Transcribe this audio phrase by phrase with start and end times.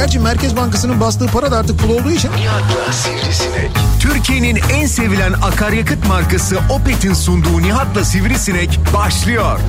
[0.00, 2.30] Gerçi Merkez Bankası'nın bastığı para da artık pul olduğu için.
[2.32, 3.70] Nihat'la Sivrisinek.
[4.00, 9.60] Türkiye'nin en sevilen akaryakıt markası Opet'in sunduğu Nihat'la Sivrisinek başlıyor.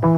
[0.00, 0.15] Kafa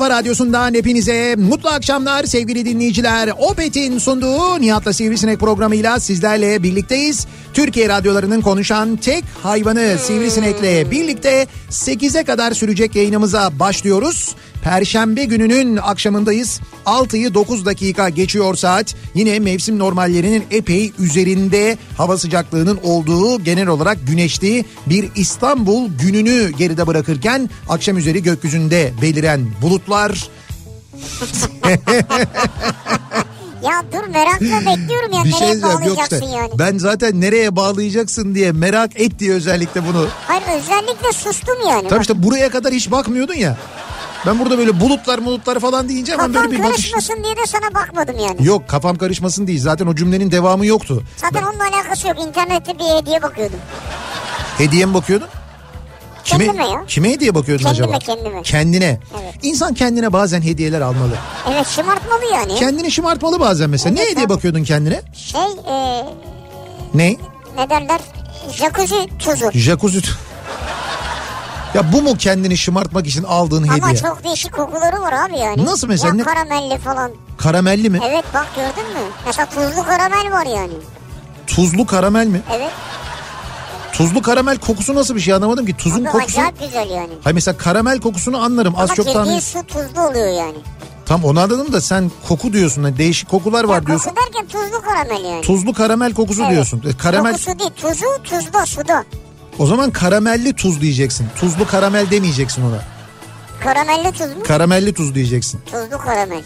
[0.00, 3.30] kafa radyosundan hepinize mutlu akşamlar sevgili dinleyiciler.
[3.38, 7.26] Opet'in sunduğu Nihat'la Sivrisinek programıyla sizlerle birlikteyiz.
[7.54, 14.34] Türkiye radyolarının konuşan tek hayvanı Sivrisinek'le birlikte 8'e kadar sürecek yayınımıza başlıyoruz.
[14.62, 16.60] Perşembe gününün akşamındayız.
[16.90, 18.94] 6'yı 9 dakika geçiyor saat.
[19.14, 26.86] Yine mevsim normallerinin epey üzerinde hava sıcaklığının olduğu genel olarak güneşli bir İstanbul gününü geride
[26.86, 30.28] bırakırken akşam üzeri gökyüzünde beliren bulutlar
[33.62, 36.36] Ya dur merakla bekliyorum ya bir şey nereye yok bağlayacaksın işte.
[36.36, 36.50] yani.
[36.58, 40.08] Ben zaten nereye bağlayacaksın diye merak et diye özellikle bunu.
[40.26, 41.88] Hayır özellikle sustum yani.
[41.88, 43.56] Tabii işte buraya kadar hiç bakmıyordun ya.
[44.26, 46.76] Ben burada böyle bulutlar bulutlar falan deyince hemen Kafam böyle bir bakış...
[46.92, 48.46] karışmasın diye de sana bakmadım yani.
[48.46, 49.60] Yok kafam karışmasın değil.
[49.60, 51.02] Zaten o cümlenin devamı yoktu.
[51.16, 52.16] Zaten onunla alakası yok.
[52.28, 53.58] İnternette bir hediye bakıyordum.
[54.58, 55.28] Hediye mi bakıyordun?
[56.24, 56.84] Kime, Kendime ya.
[56.88, 57.98] Kime hediye bakıyordun Kendime, acaba?
[57.98, 58.42] kendime.
[58.42, 59.00] Kendine.
[59.22, 59.34] Evet.
[59.42, 61.12] İnsan kendine bazen hediyeler almalı.
[61.52, 62.54] Evet şımartmalı yani.
[62.54, 63.94] Kendini şımartmalı bazen mesela.
[63.94, 64.34] ne Evet, hediye tabii.
[64.36, 65.02] bakıyordun kendine?
[65.14, 66.04] Şey e,
[66.94, 67.16] Ne?
[67.56, 68.00] ne derler?
[68.52, 69.50] Jacuzzi tuzu.
[69.52, 70.00] Jacuzzi.
[71.74, 73.82] Ya bu mu kendini şımartmak için aldığın hediye?
[73.84, 75.64] Ama çok değişik kokuları var abi yani.
[75.66, 76.08] Nasıl mesela?
[76.08, 77.10] Ya Ne- karamelli falan.
[77.38, 78.00] Karamelli mi?
[78.10, 79.00] Evet bak gördün mü?
[79.26, 80.72] Mesela tuzlu karamel var yani.
[81.46, 82.42] Tuzlu karamel mi?
[82.56, 82.70] Evet.
[83.92, 85.76] Tuzlu karamel kokusu nasıl bir şey anlamadım ki.
[85.76, 86.40] Tuzun Ama kokusu...
[86.40, 87.12] acayip güzel yani.
[87.24, 88.74] Hayır mesela karamel kokusunu anlarım.
[88.76, 89.38] Az Ama çok girdiği tahmin...
[89.40, 90.56] su tuzlu oluyor yani.
[91.06, 92.82] Tam onu anladım da sen koku diyorsun.
[92.84, 94.10] Hani değişik kokular var Ya diyorsun.
[94.10, 95.40] koku derken tuzlu karamel yani.
[95.42, 96.52] Tuzlu karamel kokusu Evet.
[96.52, 96.82] diyorsun.
[96.88, 99.04] E, Karamel Kokusu değil tuzu tuzda suda.
[99.58, 101.26] O zaman karamelli tuz diyeceksin.
[101.36, 102.82] Tuzlu karamel demeyeceksin ona.
[103.60, 104.42] Karamelli tuz mu?
[104.46, 105.60] Karamelli tuz diyeceksin.
[105.66, 106.42] Tuzlu karamel.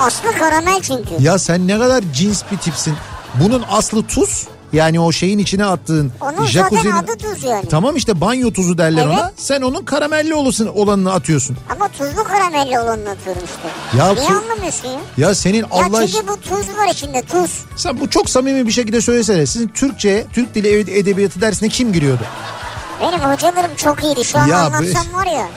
[0.00, 1.10] Aslı karamel çünkü.
[1.20, 2.94] Ya sen ne kadar cins bir tipsin.
[3.34, 4.46] Bunun aslı tuz.
[4.74, 7.68] Yani o şeyin içine attığın Onun jacuzzi'nin- zaten adı tuz yani.
[7.68, 9.14] Tamam işte banyo tuzu derler Evet.
[9.18, 9.32] ona.
[9.36, 11.56] Sen onun karamelli olasın olanını atıyorsun.
[11.70, 13.98] Ama tuzlu karamelli olanını atıyorum işte.
[13.98, 15.00] Ya Niye tu- anlamıyorsun ya?
[15.28, 17.50] Ya senin Ya Allah çünkü bu tuz var içinde tuz.
[17.76, 19.46] sen bu çok samimi bir şekilde söylesene.
[19.46, 22.22] Sizin Türkçe, Türk Dili Ed- Edebiyatı dersine kim giriyordu?
[23.00, 24.24] Benim hocalarım çok iyiydi.
[24.24, 25.48] Şu an Ya anlatsam var ya.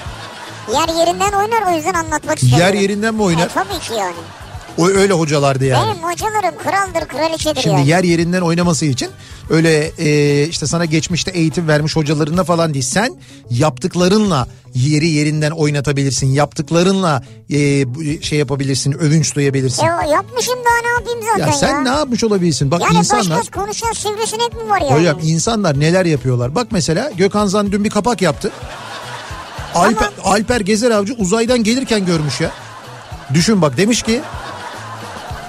[0.74, 2.76] Yer yerinden oynar o yüzden anlatmak istemiyorum.
[2.76, 3.46] Yer yerinden mi oynar?
[3.46, 4.14] E, tabii ki yani.
[4.78, 5.88] O öyle hocalardı yani.
[5.88, 7.88] Benim hocalarım kraldır kraliçedir Şimdi yani.
[7.90, 9.10] yer yerinden oynaması için
[9.50, 12.86] öyle e, işte sana geçmişte eğitim vermiş hocalarınla falan değil.
[12.86, 13.16] Sen
[13.50, 16.28] yaptıklarınla yeri yerinden oynatabilirsin.
[16.28, 17.86] Yaptıklarınla e,
[18.22, 19.84] şey yapabilirsin, övünç duyabilirsin.
[19.84, 22.72] E, yapmışım daha ne yapayım zaten Ya sen ne yapmış olabilirsin?
[22.72, 25.00] Bak Yani insanlar başka konuşan sivrisinek mi var yani?
[25.00, 26.56] hocam insanlar neler yapıyorlar.
[26.56, 28.52] Bak mesela Gökhan Zan dün bir kapak yaptı.
[29.76, 32.52] Alper, Alper Gezer Avcı uzaydan gelirken görmüş ya.
[33.34, 34.22] Düşün bak demiş ki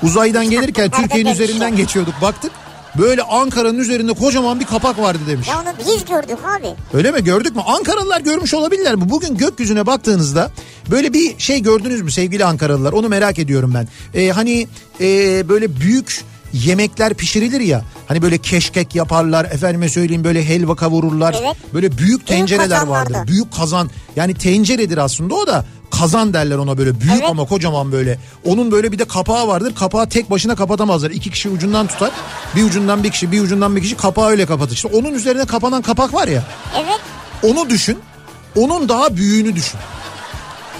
[0.03, 2.53] uzaydan gelirken Türkiye'nin üzerinden geçiyorduk baktık.
[2.99, 5.49] Böyle Ankara'nın üzerinde kocaman bir kapak vardı demiş.
[5.49, 6.67] Ya onu biz gördük abi.
[6.95, 7.62] Öyle mi gördük mü?
[7.67, 9.11] Ankaralılar görmüş olabilirler mi?
[9.11, 10.50] Bugün gökyüzüne baktığınızda
[10.91, 12.93] böyle bir şey gördünüz mü sevgili Ankaralılar?
[12.93, 13.89] Onu merak ediyorum ben.
[14.15, 14.69] Ee, hani
[15.00, 15.05] e,
[15.49, 17.85] böyle büyük yemekler pişirilir ya.
[18.09, 21.37] Hani böyle keşkek yaparlar efendime söyleyeyim böyle helva kavururlar.
[21.41, 21.56] Evet.
[21.75, 23.15] Böyle büyük tencereler kazanlarda.
[23.15, 23.33] vardır.
[23.33, 25.65] Büyük kazan yani tenceredir aslında o da
[25.99, 27.31] kazan derler ona böyle büyük Evet.
[27.31, 28.19] ama kocaman böyle.
[28.45, 29.75] Onun böyle bir de kapağı vardır.
[29.75, 31.11] Kapağı tek başına kapatamazlar.
[31.11, 32.11] İki kişi ucundan tutar.
[32.56, 34.75] Bir ucundan bir kişi, bir ucundan bir kişi kapağı öyle kapatır.
[34.75, 36.43] İşte onun üzerine kapanan kapak var ya.
[36.77, 37.00] Evet.
[37.43, 37.99] Onu düşün.
[38.56, 39.81] Onun daha büyüğünü düşün.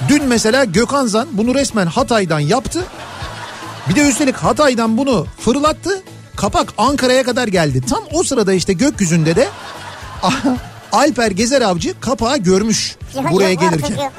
[0.09, 2.85] Dün mesela Gökhan Zan bunu resmen Hatay'dan yaptı.
[3.89, 6.03] Bir de üstelik Hatay'dan bunu fırlattı.
[6.37, 7.83] Kapak Ankara'ya kadar geldi.
[7.91, 9.49] Tam o sırada işte gökyüzünde de
[10.93, 12.97] Alper Gezer Avcı kapağı görmüş
[13.31, 14.03] buraya yok artık gelirken.
[14.03, 14.13] ya.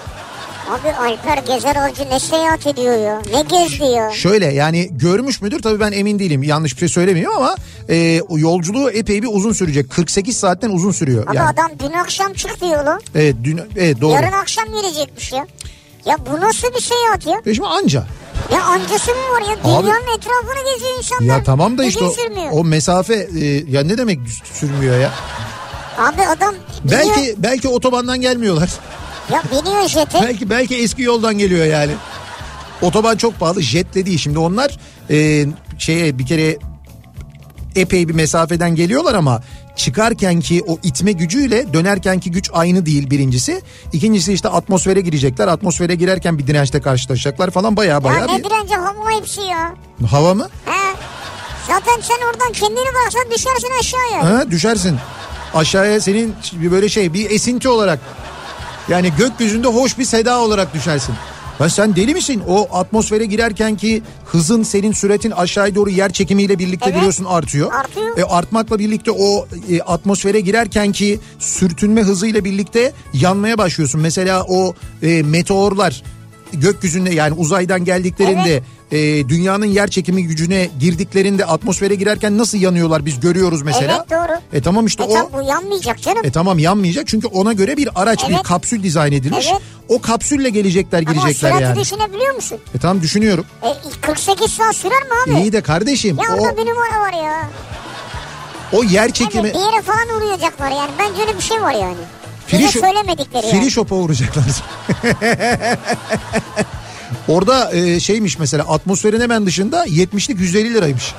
[0.69, 3.21] Abi Alper Gezer Avcı ne seyahat ediyor ya?
[3.33, 4.11] Ne gezdi ya?
[4.11, 7.55] Şöyle yani görmüş müdür tabii ben emin değilim yanlış bir şey söylemiyorum ama
[7.89, 11.27] e, yolculuğu epey bir uzun sürecek 48 saatten uzun sürüyor.
[11.27, 11.49] Abi yani.
[11.49, 12.99] adam dün akşam çıktı yola.
[13.15, 14.13] Evet, dün, evet doğru.
[14.13, 15.47] Yarın akşam gelecekmiş ya.
[16.05, 17.41] Ya bu nasıl bir seyahat ya?
[17.45, 18.03] Ve şimdi anca.
[18.53, 19.57] Ya ancası mı var ya?
[19.63, 21.37] Dünyanın etrafını geziyor insanlar.
[21.37, 22.49] Ya tamam da işte o, sürmüyor.
[22.51, 24.19] o mesafe e, ya ne demek
[24.53, 25.11] sürmüyor ya?
[25.97, 26.55] Abi adam
[26.91, 28.69] Belki belki otobandan gelmiyorlar.
[29.33, 30.19] Ya biniyor jete.
[30.23, 31.91] belki belki eski yoldan geliyor yani.
[32.81, 34.77] Otoban çok pahalı jetle değil şimdi onlar
[35.09, 35.45] e,
[35.77, 36.57] şeye bir kere
[37.75, 39.41] epey bir mesafeden geliyorlar ama
[39.75, 43.61] çıkarkenki o itme gücüyle dönerkenki güç aynı değil birincisi.
[43.93, 45.47] İkincisi işte atmosfere girecekler.
[45.47, 49.73] Atmosfere girerken bir dirençle karşılaşacaklar falan baya Ya baya ne bir direnci hava hepsi ya.
[50.11, 50.49] hava mı?
[50.65, 50.95] He.
[51.67, 54.25] Zaten sen oradan kendini baksan düşersin aşağıya.
[54.39, 54.97] Ha, düşersin.
[55.53, 56.35] Aşağıya senin
[56.71, 57.99] böyle şey bir esinti olarak
[58.89, 61.15] yani gökyüzünde hoş bir seda olarak düşersin.
[61.59, 62.41] Ya sen deli misin?
[62.47, 66.97] O atmosfere girerken ki hızın senin süretin aşağıya doğru yer çekimiyle birlikte Evet.
[66.97, 67.73] biliyorsun artıyor.
[67.73, 68.17] Artıyor.
[68.17, 74.01] E artmakla birlikte o e, atmosfere girerken ki sürtünme hızıyla birlikte yanmaya başlıyorsun.
[74.01, 76.03] Mesela o e, meteorlar
[76.53, 83.19] gökyüzünde yani uzaydan geldiklerinde e, dünyanın yer çekimi gücüne girdiklerinde atmosfere girerken nasıl yanıyorlar biz
[83.19, 84.05] görüyoruz mesela.
[84.09, 84.39] Evet, doğru.
[84.57, 86.25] E tamam işte E o tam bu yanmayacak canım.
[86.25, 88.43] e tamam yanmayacak çünkü ona göre bir araç bir Evet.
[88.43, 89.47] kapsül dizayn edilmiş.
[89.51, 89.61] Evet.
[89.89, 91.79] O kapsülle gelecekler Ama girecekler yani.
[91.79, 92.57] düşünebiliyor musun?
[92.75, 93.45] E tamam düşünüyorum.
[93.63, 93.67] E,
[94.01, 95.41] 48 saat sürer mi abi?
[95.41, 97.49] İyi de kardeşim Ya o orada bir numara var ya.
[98.73, 100.91] o yer Yani çekimi bir yere falan uğrayacaklar yani.
[100.99, 101.97] Bence öyle bir şey var yani.
[102.47, 103.59] Free Bize söylemedikleri yani.
[103.61, 104.43] free shop'a uğrayacaklar.
[107.27, 111.13] Orada e, şeymiş mesela atmosferin hemen dışında 70'lik 150 liraymış.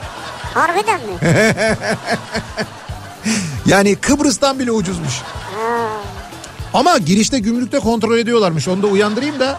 [0.55, 1.17] Harbiden mi?
[3.67, 5.13] Yani Kıbrıs'tan bile ucuzmuş.
[6.75, 8.69] Ama girişte gümrükte kontrol ediyorlarmış.
[8.69, 9.59] Onu da uyandırayım da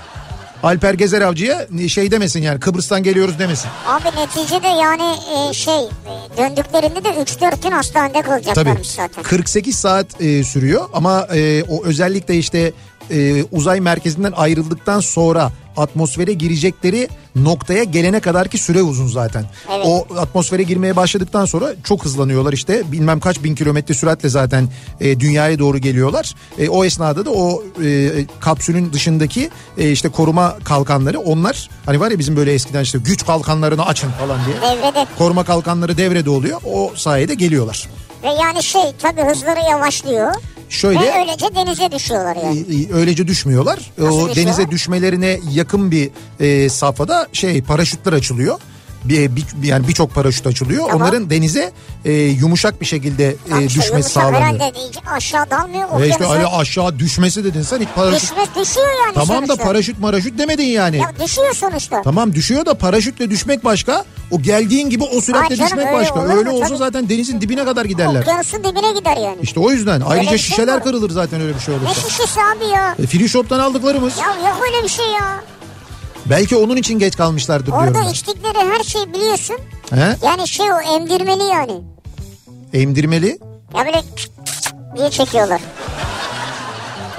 [0.63, 3.69] Alper Gezer Avcı'ya şey demesin yani Kıbrıs'tan geliyoruz demesin.
[3.87, 5.15] Abi neticede yani
[5.49, 9.23] e, şey e, döndüklerinde de 3-4 gün hastanede Tabii kalacaklarmış zaten.
[9.23, 12.71] 48 saat e, sürüyor ama e, o özellikle işte
[13.11, 19.45] e, uzay merkezinden ayrıldıktan sonra atmosfere girecekleri noktaya gelene kadar ki süre uzun zaten.
[19.75, 19.85] Evet.
[19.85, 24.69] O atmosfere girmeye başladıktan sonra çok hızlanıyorlar işte bilmem kaç bin kilometre süratle zaten
[24.99, 26.35] e, dünyaya doğru geliyorlar.
[26.59, 32.11] E, o esnada da o e, kapsülün dışındaki e, işte koruma kalkanları onlar hani var
[32.11, 34.55] ya bizim böyle eskiden işte güç kalkanlarını açın falan diye.
[34.55, 35.05] Devrede.
[35.17, 36.61] Koruma kalkanları devrede oluyor.
[36.65, 37.89] O sayede geliyorlar.
[38.23, 40.33] Ve yani şey tabii hızları yavaşlıyor.
[40.69, 42.59] Şöyle Ve öylece denize düşüyorlar yani.
[42.89, 43.75] e, öylece düşmüyorlar.
[43.75, 44.35] Nasıl o düşüyorlar?
[44.35, 48.59] denize düşmelerine yakın bir e, safhada şey paraşütler açılıyor.
[49.05, 50.85] Bir, bir- yani birçok paraşüt açılıyor.
[50.89, 51.01] Tamam.
[51.01, 51.71] Onların denize
[52.05, 54.41] e, yumuşak bir şekilde e, Tam işte düşmesi sağlanıyor.
[54.41, 54.71] herhalde
[55.11, 56.01] aşağı dalmıyor.
[56.01, 58.21] Ve işte öyle aşağı düşmesi dedin sen hiç paraşüt.
[58.31, 59.63] Düşmez düşüyor yani Tamam da sonuçta.
[59.67, 60.97] paraşüt maraşüt demedin yani.
[60.97, 62.01] Ya düşüyor sonuçta.
[62.01, 64.05] Tamam düşüyor da paraşütle düşmek başka.
[64.31, 66.19] O geldiğin gibi o süratle canım, düşmek öyle başka.
[66.19, 66.33] olur mu?
[66.37, 66.77] Öyle olsa Tabii.
[66.77, 68.21] zaten denizin dibine kadar giderler.
[68.21, 69.37] Okyanusun dibine gider yani.
[69.41, 70.01] İşte o yüzden.
[70.01, 70.83] Ayrıca bir şey şişeler var.
[70.83, 72.09] kırılır zaten öyle bir şey Ne olursa.
[72.09, 72.95] şişesi abi ya?
[73.03, 74.17] E, free shop'tan aldıklarımız.
[74.17, 75.43] Ya yok öyle bir şey ya.
[76.31, 79.57] Belki onun için geç kalmışlardır diyorum Orada içtikleri her şeyi biliyorsun.
[79.89, 80.15] He?
[80.25, 81.81] Yani şey o emdirmeli yani.
[82.73, 83.39] Emdirmeli.
[83.77, 84.03] Ya böyle
[84.97, 85.61] diye çekiyorlar.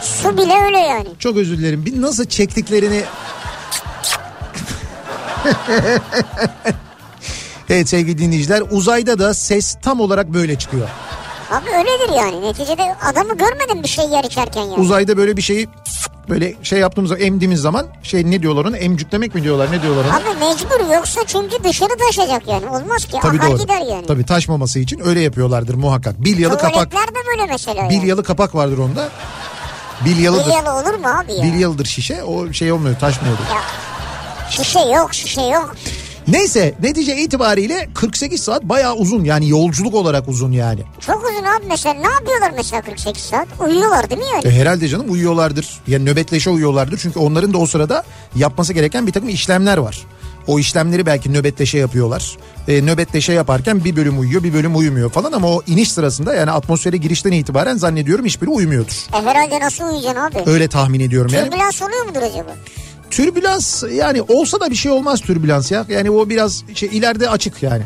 [0.01, 1.09] Su bile öyle yani.
[1.19, 1.87] Çok özür dilerim.
[1.87, 3.03] Bir nasıl çektiklerini...
[7.71, 10.89] evet sevgili dinleyiciler uzayda da ses tam olarak böyle çıkıyor.
[11.51, 12.43] Abi öyledir yani.
[12.43, 14.75] Neticede adamı görmedim bir şey yer içerken yani.
[14.75, 15.69] Uzayda böyle bir şeyi
[16.29, 20.05] böyle şey yaptığımız zaman emdiğimiz zaman şey ne diyorlar ona emcüklemek mi diyorlar ne diyorlar
[20.05, 20.17] ona?
[20.17, 22.67] Abi mecbur yoksa çünkü dışarı taşacak yani.
[22.67, 23.19] Olmaz ki.
[23.23, 23.59] Tabii Akar doğru.
[23.59, 24.07] gider yani.
[24.07, 26.25] Tabii taşmaması için öyle yapıyorlardır muhakkak.
[26.25, 26.91] Bilyalı kapak.
[26.91, 28.03] Tuvaletler de böyle mesela yani.
[28.03, 29.09] Bilyalı kapak vardır onda.
[30.05, 30.47] Bilyalıdır.
[30.47, 31.43] Bilyalı olur mu abi ya?
[31.43, 32.23] Bilyalıdır şişe.
[32.23, 33.43] O şey olmuyor taşmıyordur.
[33.55, 33.61] Ya
[34.51, 35.77] şişe yok şişe yok.
[36.29, 40.81] Neyse netice itibariyle 48 saat bayağı uzun yani yolculuk olarak uzun yani.
[41.01, 41.95] Çok uzun abi mesela.
[41.95, 43.49] Ne yapıyorlar mesela 48 saat?
[43.61, 44.47] Uyuyorlar değil mi yani?
[44.55, 45.69] E, herhalde canım uyuyorlardır.
[45.87, 46.99] Yani nöbetleşe uyuyorlardır.
[46.99, 48.05] Çünkü onların da o sırada
[48.37, 50.03] yapması gereken bir takım işlemler var.
[50.47, 52.37] O işlemleri belki nöbetleşe yapıyorlar.
[52.69, 56.51] E, nöbetleşe yaparken bir bölüm uyuyor bir bölüm uyumuyor falan ama o iniş sırasında yani
[56.51, 59.07] atmosfere girişten itibaren zannediyorum hiçbiri uyumuyordur.
[59.15, 60.51] E herhalde nasıl uyuyacaksın abi?
[60.51, 61.51] Öyle tahmin ediyorum yani.
[61.51, 62.57] Türbülans oluyor mudur acaba?
[63.13, 65.87] Türbülans yani olsa da bir şey olmaz türbülans ya.
[65.89, 67.83] Yani o biraz şey ileride açık yani.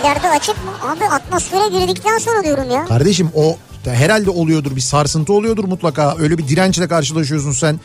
[0.00, 0.90] İleride açık mı?
[0.90, 2.84] Abi atmosfere girdikten sonra diyorum ya.
[2.84, 6.16] Kardeşim o herhalde oluyordur bir sarsıntı oluyordur mutlaka.
[6.18, 7.80] Öyle bir dirençle karşılaşıyorsun sen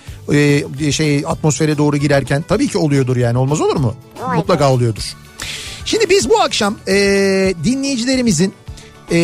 [0.79, 2.43] e, şey atmosfere doğru girerken.
[2.47, 3.95] Tabii ki oluyordur yani olmaz olur mu?
[4.21, 4.37] Vay be.
[4.37, 5.13] mutlaka oluyordur.
[5.85, 6.93] Şimdi biz bu akşam e,
[7.63, 8.53] dinleyicilerimizin
[9.11, 9.17] e,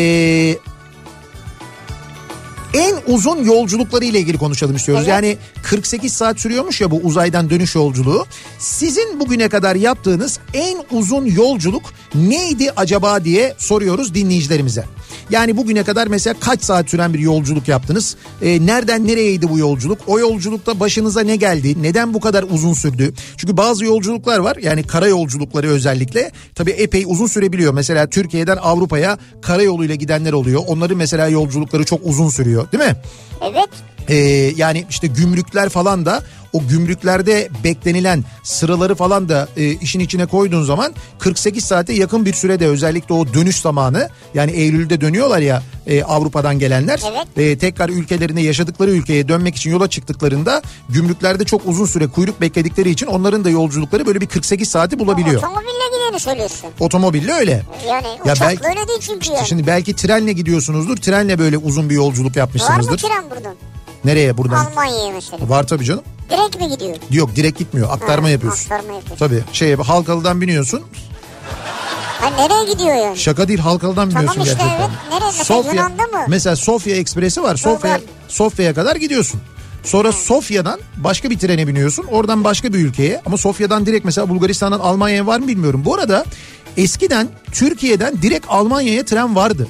[2.73, 5.05] en uzun yolculukları ile ilgili konuşalım istiyoruz.
[5.07, 5.15] Evet.
[5.15, 8.25] Yani 48 saat sürüyormuş ya bu uzaydan dönüş yolculuğu.
[8.59, 11.83] Sizin bugüne kadar yaptığınız en uzun yolculuk
[12.15, 14.85] neydi acaba diye soruyoruz dinleyicilerimize.
[15.29, 18.15] Yani bugüne kadar mesela kaç saat süren bir yolculuk yaptınız?
[18.41, 19.99] Ee, nereden nereyeydi bu yolculuk?
[20.07, 21.83] O yolculukta başınıza ne geldi?
[21.83, 23.13] Neden bu kadar uzun sürdü?
[23.37, 24.57] Çünkü bazı yolculuklar var.
[24.61, 27.73] Yani kara yolculukları özellikle tabii epey uzun sürebiliyor.
[27.73, 30.61] Mesela Türkiye'den Avrupa'ya karayoluyla gidenler oluyor.
[30.67, 32.95] Onların mesela yolculukları çok uzun sürüyor, değil mi?
[33.41, 33.69] Evet.
[34.09, 34.15] Ee,
[34.55, 36.23] yani işte gümrükler falan da
[36.53, 42.33] o gümrüklerde beklenilen sıraları falan da e, işin içine koyduğun zaman 48 saate yakın bir
[42.33, 47.27] sürede özellikle o dönüş zamanı yani Eylül'de dönüyorlar ya e, Avrupa'dan gelenler Evet.
[47.37, 52.89] e, tekrar ülkelerine yaşadıkları ülkeye dönmek için yola çıktıklarında gümrüklerde çok uzun süre kuyruk bekledikleri
[52.89, 55.37] için onların da yolculukları böyle bir 48 saati bulabiliyor.
[55.43, 55.69] Otomobille
[56.07, 56.69] gideni söylüyorsun.
[56.79, 57.63] Otomobille öyle.
[57.87, 59.47] Yani Ya belki- öyle değil çünkü yani.
[59.47, 60.97] Şimdi belki trenle gidiyorsunuzdur.
[60.97, 62.97] Trenle böyle uzun bir yolculuk Var mı yapmışsınızdır.
[62.97, 63.55] tren buradan?
[64.05, 64.65] Nereye buradan?
[64.65, 65.49] Almanya'ya mesela.
[65.49, 66.03] Var tabii canım.
[66.29, 66.95] Direkt mi gidiyor?
[67.11, 67.87] Yok direkt gitmiyor.
[67.91, 68.63] Aktarma Ha, yapıyorsun.
[68.63, 69.15] Aktarma yapıyorsun.
[69.27, 70.81] Tabii şey Halkalı'dan biniyorsun.
[72.21, 73.17] Ha nereye gidiyor yani?
[73.17, 74.79] Şaka değil Halkalı'dan Tamam biniyorsun işte, gerçekten.
[74.79, 74.89] evet.
[75.11, 75.31] Nereye?
[75.37, 76.25] Mesela Yunan'da mı?
[76.27, 77.55] Mesela Sofya Ekspresi var.
[77.55, 78.01] Sofya.
[78.27, 79.41] Sofya'ya kadar gidiyorsun.
[79.83, 82.05] Sonra Sofya'dan başka bir trene biniyorsun.
[82.05, 83.21] Oradan başka bir ülkeye.
[83.25, 85.81] Ama Sofya'dan direkt mesela Bulgaristan'dan Almanya'ya var mı bilmiyorum.
[85.85, 86.25] Bu arada
[86.77, 89.67] eskiden Türkiye'den direkt Almanya'ya tren vardı.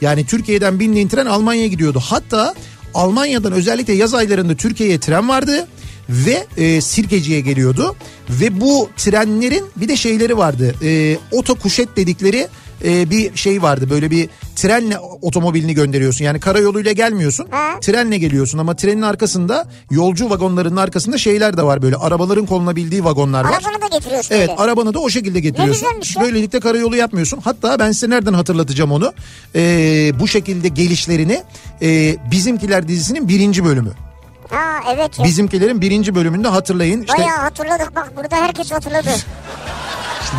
[0.00, 2.02] Yani Türkiye'den bindiğin tren Almanya'ya gidiyordu.
[2.04, 2.54] Hatta
[2.94, 5.66] Almanya'dan özellikle yaz aylarında Türkiye'ye tren vardı
[6.08, 7.96] ve e, Sirkeci'ye geliyordu.
[8.30, 10.74] Ve bu trenlerin bir de şeyleri vardı.
[10.82, 12.48] E, otokuşet dedikleri
[12.84, 13.90] e, bir şey vardı.
[13.90, 16.24] Böyle bir trenle otomobilini gönderiyorsun.
[16.24, 17.46] Yani karayoluyla gelmiyorsun.
[17.50, 17.80] Ha.
[17.80, 21.96] Trenle geliyorsun ama trenin arkasında yolcu vagonlarının arkasında şeyler de var böyle.
[21.96, 23.50] Arabaların konulabildiği vagonlar var.
[23.64, 24.60] Arabanı da getiriyorsun Evet öyle.
[24.60, 25.86] arabanı da o şekilde getiriyorsun.
[25.86, 26.22] ya.
[26.24, 27.40] Böylelikle karayolu yapmıyorsun.
[27.44, 29.12] Hatta ben size nereden hatırlatacağım onu.
[29.54, 31.42] Ee, bu şekilde gelişlerini
[31.82, 33.90] e, Bizimkiler dizisinin birinci bölümü.
[34.50, 35.24] Ha evet ya.
[35.24, 37.02] Bizimkilerin birinci bölümünde hatırlayın.
[37.02, 39.08] İşte Bayağı hatırladık bak burada herkes hatırladı.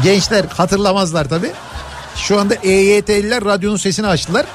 [0.03, 1.51] gençler hatırlamazlar tabii.
[2.15, 4.45] Şu anda EYT'liler radyonun sesini açtılar.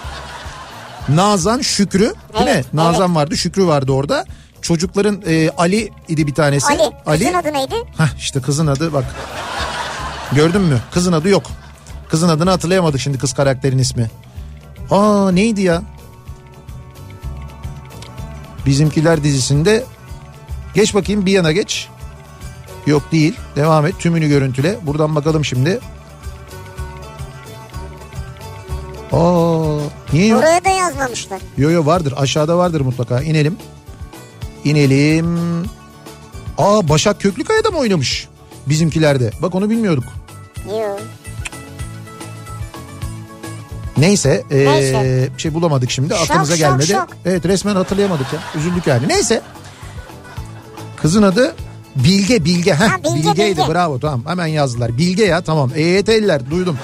[1.09, 2.51] Nazan Şükrü değil mi?
[2.51, 4.25] Evet, Nazan vardı Şükrü vardı orada.
[4.63, 6.67] Çocukların e, Ali idi bir tanesi.
[7.07, 7.25] Ali.
[7.25, 7.75] Kızın adı neydi?
[7.97, 9.05] Hah işte kızın adı bak.
[10.33, 10.79] Gördün mü?
[10.93, 11.43] Kızın adı yok.
[12.09, 14.11] Kızın adını hatırlayamadık şimdi kız karakterin ismi.
[14.91, 15.83] Aa neydi ya?
[18.67, 19.85] Bizimkiler dizisinde
[20.75, 21.89] geç bakayım bir yana geç.
[22.87, 23.35] Yok değil.
[23.57, 23.95] Devam et.
[23.99, 24.79] Tümünü görüntüle.
[24.83, 25.81] Buradan bakalım şimdi.
[29.13, 29.79] Aa
[30.13, 30.41] niye yok?
[30.41, 31.41] Oraya da yazmamışlar.
[31.59, 32.15] Yo yo vardır.
[32.17, 33.21] Aşağıda vardır mutlaka.
[33.21, 33.57] İnelim.
[34.65, 35.63] İnelim.
[36.59, 38.29] Aa Başak Köklükaya da mı oynamış?
[38.67, 39.31] Bizimkilerde.
[39.43, 40.05] Bak onu bilmiyorduk.
[40.67, 41.01] Yok.
[43.97, 45.29] Neyse, ee, Neyse.
[45.37, 46.15] bir şey bulamadık şimdi.
[46.15, 46.87] Şok, Aklımıza şok, gelmedi.
[46.87, 47.09] şok.
[47.27, 48.41] Evet resmen hatırlayamadık ya.
[48.57, 49.09] Üzüldük yani.
[49.09, 49.43] Neyse.
[50.97, 51.55] Kızın adı
[51.97, 52.75] Bilge Bilge.
[52.75, 53.73] Heh, Ha, Bilge, Bilge'ydi Bilge.
[53.73, 54.99] bravo tamam hemen yazdılar.
[54.99, 55.71] Bilge ya tamam.
[55.77, 56.79] EYT'liler duydum.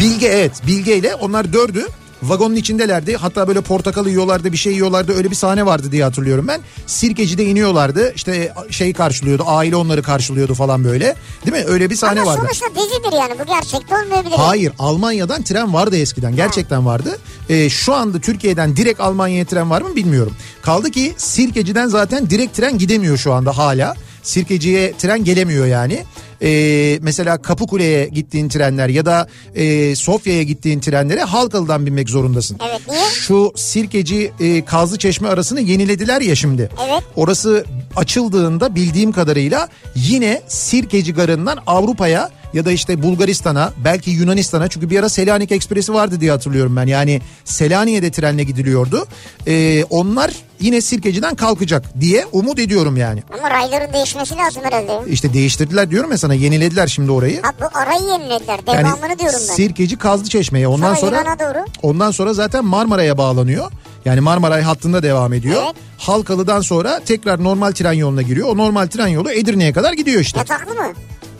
[0.00, 1.86] Bilge evet Bilge ile onlar dördü
[2.22, 3.16] vagonun içindelerdi.
[3.16, 6.60] Hatta böyle portakal yiyorlardı bir şey yiyorlardı öyle bir sahne vardı diye hatırlıyorum ben.
[6.86, 11.14] Sirkeci'de iniyorlardı işte şey karşılıyordu aile onları karşılıyordu falan böyle.
[11.46, 12.40] Değil mi öyle bir sahne Ama vardı.
[12.42, 14.34] sonuçta dizidir yani bu gerçekte olmayabilir.
[14.36, 17.18] Hayır Almanya'dan tren vardı eskiden gerçekten vardı.
[17.48, 20.32] Ee, şu anda Türkiye'den direkt Almanya'ya tren var mı bilmiyorum.
[20.62, 23.94] Kaldı ki Sirkeci'den zaten direkt tren gidemiyor şu anda hala.
[24.22, 26.04] Sirkeci'ye tren gelemiyor yani.
[26.42, 32.58] Ee, mesela Kapıkule'ye gittiğin trenler ya da e, Sofya'ya gittiğin trenlere Halkalı'dan binmek zorundasın.
[32.70, 33.04] Evet, niye?
[33.12, 36.70] Şu Sirkeci e, Kazlı Çeşme arasını yenilediler ya şimdi.
[36.88, 37.02] Evet.
[37.16, 37.64] Orası
[37.96, 44.98] açıldığında bildiğim kadarıyla yine Sirkeci Garı'ndan Avrupa'ya ya da işte Bulgaristan'a belki Yunanistan'a çünkü bir
[44.98, 46.86] ara Selanik Ekspresi vardı diye hatırlıyorum ben.
[46.86, 49.06] Yani Selanik'e trenle gidiliyordu.
[49.46, 50.30] Ee, onlar
[50.60, 53.22] yine Sirkeci'den kalkacak diye umut ediyorum yani.
[53.38, 55.10] Ama rayların değişmesi lazım herhalde.
[55.10, 57.42] İşte değiştirdiler diyorum ya sana yenilediler şimdi orayı.
[57.42, 58.60] Ha bu arayı yenilediler.
[58.66, 59.54] Yani Devamını diyorum ben.
[59.54, 61.64] Sirkeci Kazlı Çeşme'ye ondan Sonra sonra doğru.
[61.82, 63.70] ondan sonra zaten Marmara'ya bağlanıyor.
[64.04, 65.62] Yani Marmaray hattında devam ediyor.
[65.64, 65.74] Evet.
[65.98, 68.48] Halkalı'dan sonra tekrar normal tren yoluna giriyor.
[68.48, 70.38] O normal tren yolu Edirne'ye kadar gidiyor işte.
[70.38, 70.86] Yataklı mı?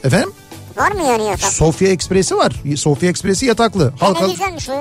[0.05, 0.31] Efendim?
[0.77, 1.53] Var mı yani yatak?
[1.53, 2.53] Sofya Ekspresi var.
[2.77, 3.85] Sofya Ekspresi yataklı.
[4.01, 4.35] Ha, Halkalı.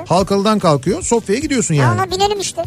[0.08, 1.02] Halkalı'dan kalkıyor.
[1.02, 2.02] Sofya'ya gidiyorsun Ya yani.
[2.02, 2.64] ona binelim işte.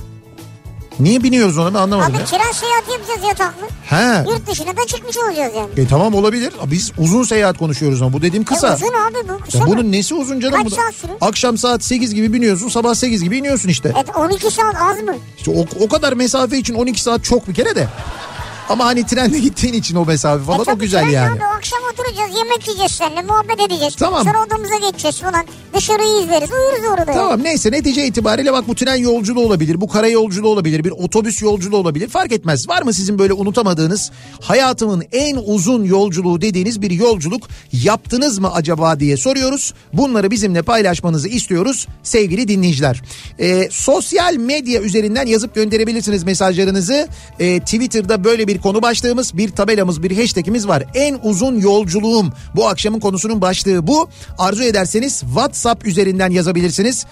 [1.01, 2.25] Niye biniyoruz ona ben anlamadım Abi ya.
[2.25, 3.67] tren seyahati yapacağız yataklı.
[3.87, 4.31] He.
[4.31, 5.69] Yurt dışına da çıkmış olacağız yani.
[5.77, 6.53] E tamam olabilir.
[6.67, 8.69] Biz uzun seyahat konuşuyoruz ama bu dediğim kısa.
[8.69, 9.71] E uzun abi bu kısa Ya mı?
[9.71, 10.55] bunun nesi uzun canım?
[10.57, 11.19] Kaç Bu da- saat sürüyor?
[11.21, 13.93] Akşam saat 8 gibi biniyorsun sabah 8 gibi iniyorsun işte.
[13.97, 15.15] Evet 12 saat az mı?
[15.39, 17.89] İşte o, o kadar mesafe için 12 saat çok bir kere de.
[18.69, 21.33] Ama hani trenle gittiğin için o mesafe falan e o güzel yani.
[21.33, 23.97] Abi, akşam oturacağız yemek yiyeceğiz seninle muhabbet edeceğiz.
[23.97, 24.25] Tamam.
[24.25, 25.47] Sonra odamıza geçeceğiz falan.
[25.75, 27.13] Dışarıyı izleriz uyuruz orada.
[27.13, 31.43] Tamam neyse netice itibariyle bak bu tren yolculuğu olabilir, bu kara yolculuğu olabilir, bir otobüs
[31.43, 32.69] yolculuğu olabilir fark etmez.
[32.69, 39.01] Var mı sizin böyle unutamadığınız hayatımın en uzun yolculuğu dediğiniz bir yolculuk yaptınız mı acaba
[39.01, 39.75] diye soruyoruz.
[39.93, 43.03] Bunları bizimle paylaşmanızı istiyoruz sevgili dinleyiciler.
[43.39, 47.09] Ee, sosyal medya üzerinden yazıp gönderebilirsiniz mesajlarınızı.
[47.41, 50.85] Ee, Twitter'da böyle bir konu başlığımız, bir tabelamız, bir hashtagimiz var.
[50.95, 54.09] En uzun yolculuğum bu akşamın konusunun başlığı bu.
[54.39, 57.07] Arzu ederseniz WhatsApp üzerinden yazabilirsiniz.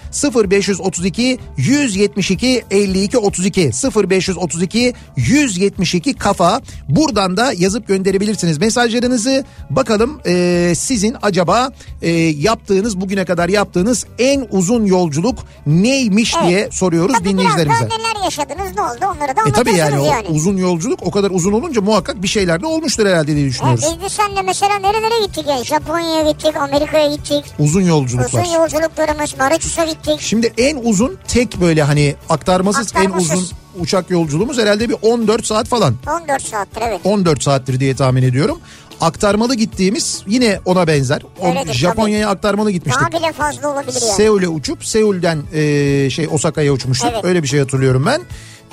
[0.49, 3.71] 0532 172 52 32
[4.09, 6.61] 0532 172 kafa.
[6.89, 9.45] Buradan da yazıp gönderebilirsiniz mesajlarınızı.
[9.69, 11.69] Bakalım e, sizin acaba
[12.01, 16.47] e, yaptığınız bugüne kadar yaptığınız en uzun yolculuk neymiş Evet.
[16.49, 17.79] diye soruyoruz Tabii dinleyicilerimize.
[17.89, 20.27] daha neler yaşadınız ne oldu onları da E tabii yani, anlatırsınız o yani.
[20.37, 23.85] uzun yolculuk o kadar uzun olunca muhakkak bir şeyler de olmuştur herhalde diye düşünüyoruz.
[23.95, 25.63] biz de senle mesela nerelere gittik ya?
[25.63, 27.45] Japonya'ya gittik, Amerika'ya gittik.
[27.59, 28.43] Uzun yolculuklar.
[28.43, 30.15] Uzun yolculuklarımız, Mauritius'a gittik.
[30.19, 33.31] Şimdi en uzun tek böyle hani aktarmasız, en Aktarmasız.
[33.31, 33.47] uzun
[33.79, 35.95] uçak yolculuğumuz herhalde bir 14 saat falan.
[36.21, 36.99] 14 saattir evet.
[37.03, 38.59] 14 saattir diye tahmin ediyorum.
[39.01, 41.21] Aktarmalı gittiğimiz yine ona benzer.
[41.43, 43.11] Öyledir, Japonya'ya aktarmalı gitmiştik.
[43.11, 44.13] Daha bile fazla olabilir yani.
[44.13, 47.09] Seul'e uçup Seul'den e, şey Osaka'ya uçmuştuk.
[47.13, 47.25] Evet.
[47.25, 48.21] Öyle bir şey hatırlıyorum ben.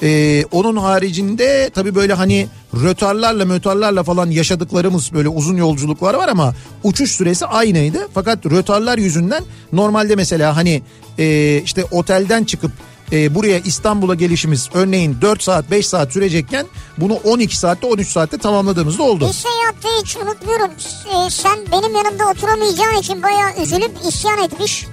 [0.02, 6.54] E, onun haricinde tabii böyle hani rötarlarla mötarlarla falan yaşadıklarımız böyle uzun yolculuklar var ama
[6.84, 8.08] uçuş süresi aynıydı.
[8.14, 10.82] Fakat rötarlar yüzünden normalde mesela hani
[11.18, 12.70] e, işte otelden çıkıp
[13.12, 16.66] e, buraya İstanbul'a gelişimiz örneğin 4 saat 5 saat sürecekken
[16.98, 19.28] bunu 12 saatte 13 saatte tamamladığımız da oldu.
[19.28, 20.70] Bir seyahatte hiç unutmuyorum.
[21.06, 24.86] Ee, sen benim yanımda oturamayacağın için bayağı üzülüp isyan etmiş.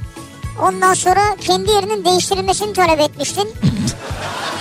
[0.62, 3.50] Ondan sonra kendi yerinin değiştirilmesini talep etmiştin.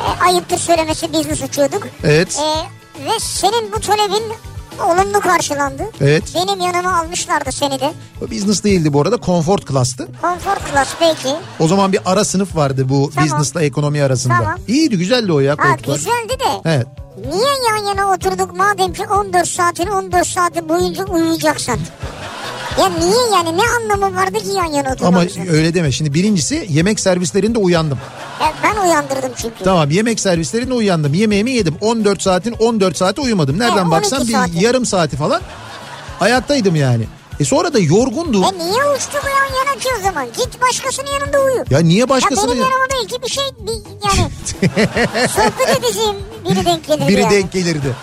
[0.00, 1.86] e, ayıptır söylemesi business uçuyorduk.
[2.04, 2.38] Evet.
[2.38, 4.22] E, ve senin bu talebin
[4.84, 5.82] olumlu karşılandı.
[6.00, 6.22] Evet.
[6.34, 7.92] Benim yanıma almışlardı seni de.
[8.20, 10.08] Business değildi bu arada comfort class'tı.
[10.22, 11.34] Konfor klas peki.
[11.58, 13.28] O zaman bir ara sınıf vardı bu Tamam.
[13.28, 14.34] business'la ekonomi arasında.
[14.36, 14.58] Tamam.
[14.68, 16.60] İyiydi güzeldi o ya Ha güzeldi de.
[16.64, 16.86] Evet.
[17.30, 21.80] Niye yan yana oturduk madem ki 14 saatin 14 saati boyunca uyuyacaksın?
[22.78, 25.46] Ya niye yani ne anlamı vardı ki yan yana Ama oturmamızın?
[25.50, 25.92] öyle deme.
[25.92, 27.98] Şimdi birincisi yemek servislerinde uyandım.
[28.40, 29.64] Ya ben uyandırdım çünkü.
[29.64, 31.14] Tamam yemek servislerinde uyandım.
[31.14, 31.74] Yemeğimi yedim.
[31.80, 33.58] 14 saatin 14 saati uyumadım.
[33.58, 34.64] Nereden 12 baksan bir saati.
[34.64, 35.40] yarım saati falan
[36.20, 37.04] ayaktaydım yani.
[37.40, 38.44] E sonra da yorgundum.
[38.44, 40.26] E niye uçtuk yan yana ki o zaman?
[40.26, 41.64] Git başkasının yanında uyu.
[41.70, 42.50] Ya niye Ya başkasını...
[42.50, 43.72] benim yanıma belki bir şey bir,
[44.08, 44.30] yani
[45.28, 46.16] sohbet edeceğim
[46.50, 47.30] biri denk gelir Biri yani.
[47.30, 47.94] denk gelirdi.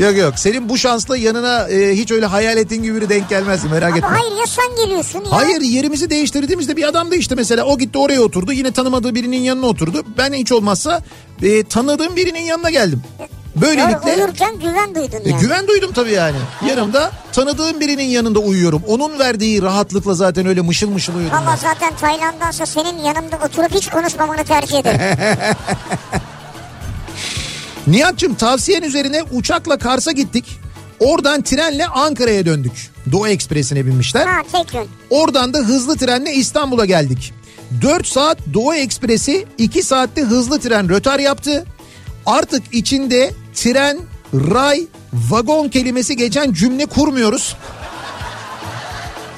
[0.00, 3.68] Yok yok senin bu şansla yanına e, hiç öyle hayal ettiğin gibi biri denk gelmezdi
[3.68, 4.08] merak Ama etme.
[4.08, 5.32] hayır ya sen geliyorsun ya.
[5.32, 9.40] Hayır yerimizi değiştirdiğimizde bir adam da işte mesela o gitti oraya oturdu yine tanımadığı birinin
[9.40, 10.04] yanına oturdu.
[10.18, 11.00] Ben hiç olmazsa
[11.42, 13.02] e, tanıdığım birinin yanına geldim.
[13.56, 15.40] Böylelikle Uyurken güven duydun e, yani.
[15.40, 16.36] güven duydum tabii yani.
[16.68, 18.82] Yanımda tanıdığım birinin yanında uyuyorum.
[18.88, 21.32] Onun verdiği rahatlıkla zaten öyle mışıl mışıl uyudum.
[21.32, 21.56] Valla ben.
[21.56, 25.00] zaten Tayland'dansa senin yanımda oturup hiç konuşmamanı tercih ederim.
[27.90, 30.44] Nihat'cığım tavsiyen üzerine uçakla Kars'a gittik.
[31.00, 32.90] Oradan trenle Ankara'ya döndük.
[33.12, 34.26] Doğu Ekspresi'ne binmişler.
[34.26, 34.86] ha tek yön.
[35.10, 37.32] Oradan da hızlı trenle İstanbul'a geldik.
[37.82, 41.64] 4 saat Doğu Ekspresi 2 saatte hızlı tren rötar yaptı.
[42.26, 43.98] Artık içinde tren,
[44.34, 47.56] ray, vagon kelimesi geçen cümle kurmuyoruz.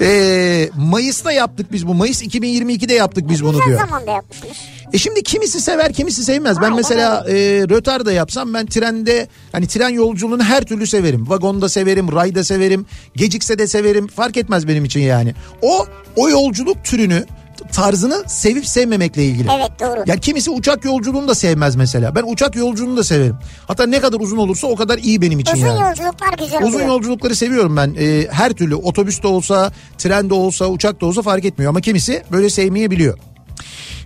[0.01, 1.95] Ee, Mayıs'ta yaptık biz bu.
[1.95, 3.79] Mayıs 2022'de yaptık biz bunu diyor.
[3.81, 4.57] zamanda yapmışsınız.
[4.93, 6.61] E şimdi kimisi sever kimisi sevmez.
[6.61, 7.35] Ben mesela e,
[7.71, 11.31] rötar da yapsam ben trende hani tren yolculuğunu her türlü severim.
[11.31, 14.07] Vagonda severim, rayda severim, gecikse de severim.
[14.07, 15.35] Fark etmez benim için yani.
[15.63, 17.25] O o yolculuk türünü
[17.73, 19.49] tarzını sevip sevmemekle ilgili.
[19.57, 20.05] Evet doğru.
[20.07, 22.15] Ya kimisi uçak yolculuğunu da sevmez mesela.
[22.15, 23.37] Ben uçak yolculuğunu da severim.
[23.69, 25.81] Hatta ne kadar uzun olursa o kadar iyi benim için Uzun yani.
[25.81, 26.89] yolculuklar güzel Uzun oluyor.
[26.89, 27.95] yolculukları seviyorum ben.
[27.99, 31.71] Ee, her türlü otobüste olsa, trende olsa, uçakta olsa fark etmiyor.
[31.71, 33.19] Ama kimisi böyle sevmeyebiliyor.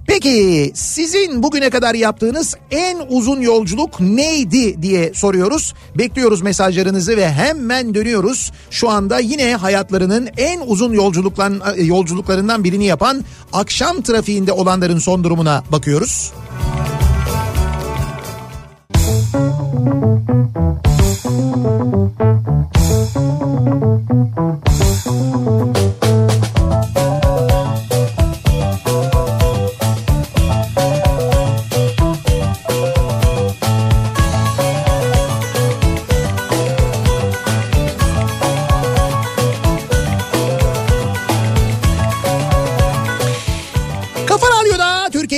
[0.06, 5.74] Peki sizin bugüne kadar yaptığınız en uzun yolculuk neydi diye soruyoruz.
[5.98, 8.52] Bekliyoruz mesajlarınızı ve hemen dönüyoruz.
[8.70, 10.92] Şu anda yine hayatlarının en uzun
[11.78, 16.32] yolculuklarından birini yapan akşam trafiğinde olanların son durumuna bakıyoruz.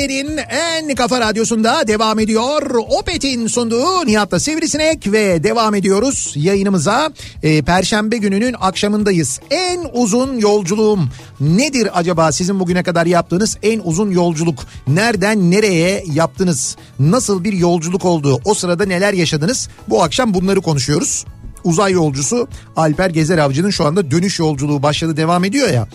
[0.08, 2.62] Türkiye'nin en kafa radyosunda devam ediyor.
[3.00, 7.10] Opet'in sunduğu Nihat'la Sivrisinek ve devam ediyoruz yayınımıza.
[7.42, 9.40] Ee, Perşembe gününün akşamındayız.
[9.50, 11.00] En uzun yolculuğum
[11.40, 14.58] nedir acaba sizin bugüne kadar yaptığınız en uzun yolculuk?
[14.86, 16.76] Nereden nereye yaptınız?
[16.98, 18.40] Nasıl bir yolculuk oldu?
[18.44, 19.68] O sırada neler yaşadınız?
[19.88, 21.24] Bu akşam bunları konuşuyoruz.
[21.64, 25.88] Uzay yolcusu Alper Gezer Avcı'nın şu anda dönüş yolculuğu başladı devam ediyor ya.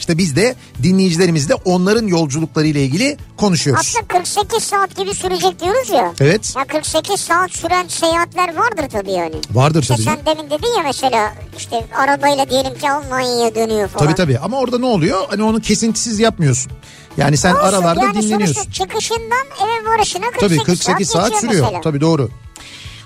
[0.00, 3.86] İşte biz de dinleyicilerimizle onların yolculukları ile ilgili konuşuyoruz.
[3.86, 6.12] Aslında 48 saat gibi sürecek diyoruz ya.
[6.20, 6.54] Evet.
[6.56, 9.34] Ya 48 saat süren seyahatler vardır tabii yani.
[9.50, 10.02] Vardır İşte tabii.
[10.04, 14.06] sen demin dedin ya mesela işte arabayla diyelim ki Almanya'ya dönüyor falan.
[14.06, 15.20] Tabii tabii ama orada ne oluyor?
[15.30, 16.72] Hani onu kesintisiz yapmıyorsun.
[17.16, 18.70] Yani sen Olsun, aralarda yani dinleniyorsun.
[18.70, 21.64] çıkışından eve varışına 48, Tabii 48 saat, geçiyor sürüyor.
[21.64, 21.80] mesela.
[21.82, 22.30] Tabii doğru.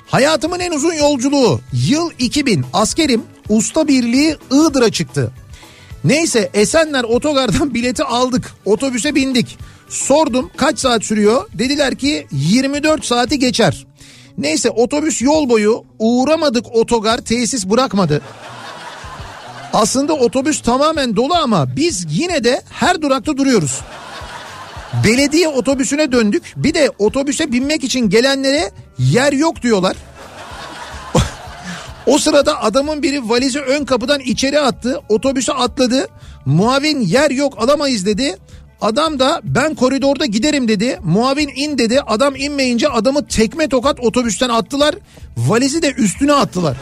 [0.06, 5.30] Hayatımın en uzun yolculuğu yıl 2000 askerim usta birliği Iğdır'a çıktı.
[6.04, 9.58] Neyse Esenler otogardan bileti aldık otobüse bindik.
[9.88, 13.86] Sordum kaç saat sürüyor dediler ki 24 saati geçer.
[14.38, 18.22] Neyse otobüs yol boyu uğramadık otogar tesis bırakmadı.
[19.72, 23.80] Aslında otobüs tamamen dolu ama biz yine de her durakta duruyoruz.
[25.04, 26.52] Belediye otobüsüne döndük.
[26.56, 29.96] Bir de otobüse binmek için gelenlere yer yok diyorlar.
[32.06, 35.00] O sırada adamın biri valizi ön kapıdan içeri attı.
[35.08, 36.08] Otobüse atladı.
[36.46, 38.36] Muavin yer yok alamayız dedi.
[38.80, 40.98] Adam da ben koridorda giderim dedi.
[41.04, 42.00] Muavin in dedi.
[42.00, 44.94] Adam inmeyince adamı tekme tokat otobüsten attılar.
[45.36, 46.76] Valizi de üstüne attılar.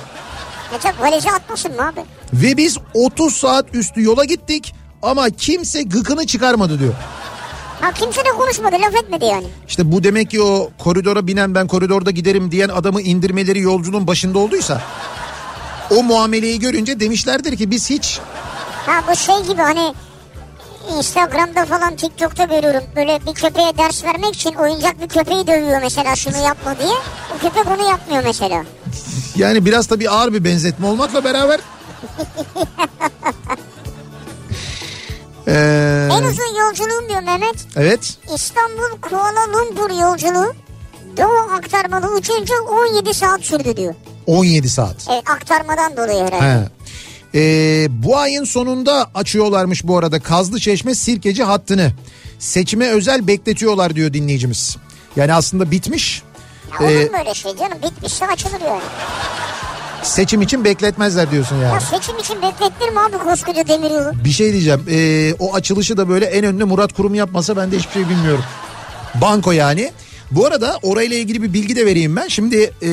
[0.73, 2.01] Ya tabii valizi atmasın mı abi?
[2.33, 6.95] Ve biz 30 saat üstü yola gittik ama kimse gıkını çıkarmadı diyor.
[7.83, 9.47] Ha kimse de konuşmadı laf etmedi yani.
[9.69, 14.39] İşte bu demek ki o koridora binen ben koridorda giderim diyen adamı indirmeleri yolculuğun başında
[14.39, 14.83] olduysa
[15.91, 18.21] o muameleyi görünce demişlerdir ki biz hiç
[18.87, 19.95] Ha bu şey gibi hani
[20.99, 22.83] Instagram'da falan TikTok'ta görüyorum.
[22.97, 26.95] Böyle bir köpeğe ders vermek için oyuncak bir köpeği dövüyor mesela şunu yapma diye.
[27.37, 28.65] O köpek onu yapmıyor mesela.
[29.37, 31.61] yani biraz da bir ağır bir benzetme olmakla beraber
[35.49, 35.53] Ee,
[36.23, 37.57] En uzun yolculuğum diyor Mehmet.
[37.77, 40.53] evet İstanbul Kuala Lumpur yolculuğu
[41.17, 42.55] Doğu aktarmalı uçunca
[42.91, 43.95] 17 saat sürdü diyor.
[44.27, 44.97] 17 saat.
[45.13, 46.45] Evet aktarmadan dolayı herhalde.
[46.45, 46.69] He.
[47.35, 51.93] Ee, bu ayın sonunda açıyorlarmış bu arada Kazlı Çeşme Sirkeci hattını.
[52.39, 54.77] Seçime özel bekletiyorlar diyor dinleyicimiz.
[55.17, 56.23] Yani aslında bitmiş.
[56.73, 57.79] Ya olur Ee, mu öyle şey canım?
[57.83, 58.81] Bitmişse açılır yani.
[60.03, 61.75] Seçim için bekletmezler diyorsun yani.
[61.75, 64.25] Ya seçim için beklettir mi abi koskoca demiryolu?
[64.25, 64.85] Bir şey diyeceğim.
[64.91, 68.45] Ee, o açılışı da böyle en önde Murat Kurum yapmasa ben de hiçbir şey bilmiyorum.
[69.15, 69.93] Banko yani.
[70.31, 72.29] Bu arada orayla ilgili bir bilgi de vereyim ben.
[72.29, 72.91] Şimdi e,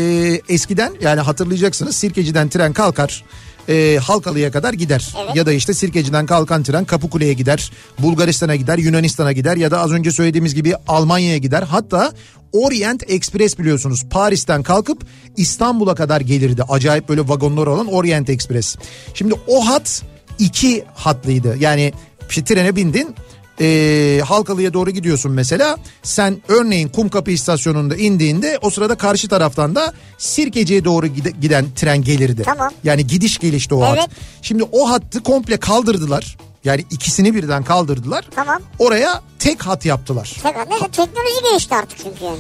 [0.50, 3.24] eskiden yani hatırlayacaksınız Sirkeci'den tren kalkar.
[3.69, 5.13] E, Halkalı'ya kadar gider.
[5.24, 5.36] Evet.
[5.36, 7.72] Ya da işte Sirkeci'den kalkan tren Kapıkule'ye gider.
[8.00, 11.63] Bulgaristan'a gider, Yunanistan'a gider ya da az önce söylediğimiz gibi Almanya'ya gider.
[11.63, 12.13] Hatta
[12.54, 15.06] Orient Express biliyorsunuz Paris'ten kalkıp
[15.38, 16.63] İstanbul'a kadar gelirdi.
[16.69, 18.76] Acayip böyle vagonlar olan Orient Express.
[19.13, 20.04] Şimdi o hat
[20.39, 21.58] iki hatlıydı.
[21.60, 21.93] Yani
[22.30, 23.15] işte trene bindin
[23.62, 25.78] e, Halkalı'ya doğru gidiyorsun mesela.
[26.04, 32.04] Sen örneğin Kumkapı istasyonunda indiğinde o sırada karşı taraftan da Sirkeci'ye doğru gide- giden tren
[32.04, 32.41] gelirdi.
[32.45, 32.69] Tamam.
[32.84, 34.00] Yani gidiş gelişti o Evet.
[34.00, 34.10] hat.
[34.41, 36.38] Şimdi o hattı komple kaldırdılar.
[36.63, 38.26] Yani ikisini birden kaldırdılar.
[38.36, 38.62] Tamam.
[38.80, 40.36] Oraya tek hat yaptılar.
[40.43, 42.38] Tekrar neyse teknoloji gelişti artık çünkü yani.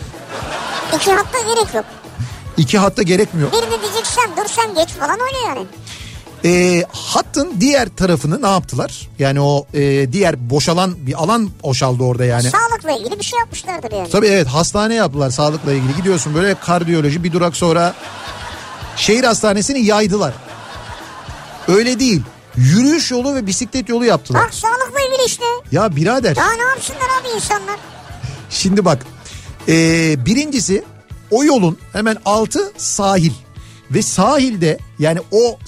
[0.95, 1.85] İki hatta gerek yok.
[2.57, 3.51] İki hatta gerekmiyor.
[3.51, 5.65] Birini diyeceksen dur sen geç falan öyle yani.
[6.45, 9.09] E, hattın diğer tarafını ne yaptılar?
[9.19, 12.49] Yani o e, diğer boşalan bir alan boşaldı orada yani.
[12.49, 14.09] Sağlıkla ilgili bir şey yapmışlardır yani.
[14.09, 15.95] Tabii evet hastane yaptılar sağlıkla ilgili.
[15.95, 17.93] Gidiyorsun böyle kardiyoloji bir durak sonra
[18.95, 20.33] şehir hastanesini yaydılar.
[21.67, 22.21] Öyle değil.
[22.55, 24.43] Yürüyüş yolu ve bisiklet yolu yaptılar.
[24.43, 25.43] Bak sağlıkla ilgili işte.
[25.71, 27.75] Ya birader Daha ne yapsınlar abi insanlar?
[28.49, 29.05] şimdi bak
[29.67, 30.83] ee, birincisi
[31.31, 33.31] o yolun hemen altı sahil.
[33.91, 35.59] Ve sahilde yani o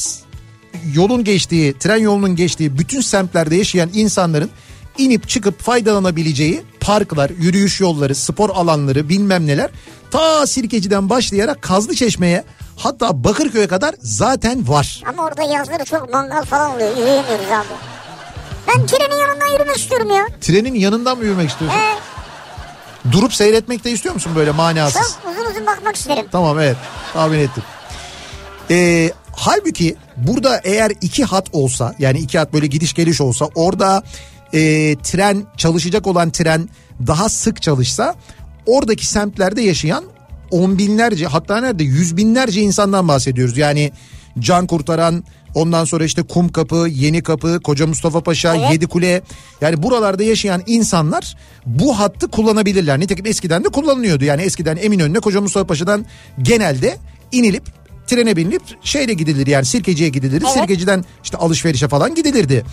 [0.93, 4.49] yolun geçtiği tren yolunun geçtiği bütün semtlerde yaşayan insanların
[4.97, 9.69] inip çıkıp faydalanabileceği parklar, yürüyüş yolları, spor alanları bilmem neler
[10.11, 12.43] ta Sirkeci'den başlayarak Kazlı Çeşme'ye
[12.77, 15.03] hatta Bakırköy'e kadar zaten var.
[15.07, 16.89] Ama orada yazları çok mangal falan oluyor.
[16.89, 17.67] Yürüyemiyoruz abi.
[18.67, 20.27] Ben trenin yanından yürümek istiyorum ya.
[20.41, 21.79] Trenin yanından mı yürümek istiyorsun?
[21.79, 21.95] Ee,
[23.11, 25.17] Durup seyretmek de istiyor musun böyle manasız?
[25.23, 26.25] çok uzun uzun bakmak isterim.
[26.31, 26.77] Tamam evet
[27.13, 27.63] tahmin ettim.
[28.71, 34.03] Ee, halbuki burada eğer iki hat olsa yani iki hat böyle gidiş geliş olsa orada
[34.53, 34.59] e,
[35.03, 36.69] tren çalışacak olan tren
[37.07, 38.15] daha sık çalışsa
[38.65, 40.03] oradaki semtlerde yaşayan
[40.51, 43.57] on binlerce hatta nerede yüz binlerce insandan bahsediyoruz.
[43.57, 43.91] Yani
[44.39, 45.23] can kurtaran
[45.55, 48.71] Ondan sonra işte Kum Kapı, Yeni Kapı, Koca Mustafa Paşa, Evet.
[48.71, 49.21] Yedikule.
[49.61, 52.99] Yani buralarda yaşayan insanlar bu hattı kullanabilirler.
[52.99, 54.25] Nitekim eskiden de kullanılıyordu.
[54.25, 56.05] Yani eskiden Eminönü'ne Koca Mustafa Paşa'dan
[56.41, 56.97] genelde
[57.31, 57.63] inilip
[58.11, 60.41] trene binilip şeyle gidilir yani Sirkeci'ye gidilir.
[60.45, 60.53] Evet.
[60.53, 62.65] Sirkeci'den işte alışverişe falan gidilirdi.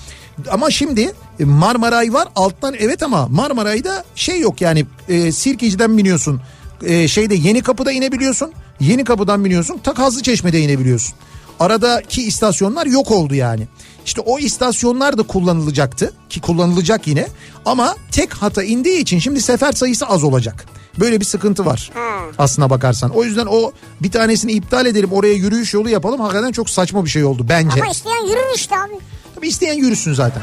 [0.51, 6.41] Ama şimdi e, Marmaray var alttan evet ama Marmaray'da şey yok yani e, Sirkeci'den biniyorsun.
[6.87, 8.53] E, şeyde Yeni Kapı'da inebiliyorsun.
[8.81, 9.79] Yeni Kapı'dan biniyorsun.
[9.79, 11.15] Ta Kazlı Çeşme'de inebiliyorsun.
[11.61, 13.69] Aradaki istasyonlar yok oldu yani.
[14.07, 17.27] İşte o istasyonlar da kullanılacaktı ki kullanılacak yine.
[17.65, 20.67] Ama tek hata indiği için şimdi sefer sayısı az olacak.
[21.01, 21.91] Böyle bir sıkıntı var
[22.39, 23.11] aslına bakarsan.
[23.11, 26.21] O yüzden o bir tanesini iptal edelim oraya yürüyüş yolu yapalım.
[26.21, 27.83] Hakikaten çok saçma bir şey oldu bence.
[27.83, 28.95] Ama isteyen yürür işte abi.
[29.35, 30.43] Tabii isteyen yürüsün zaten.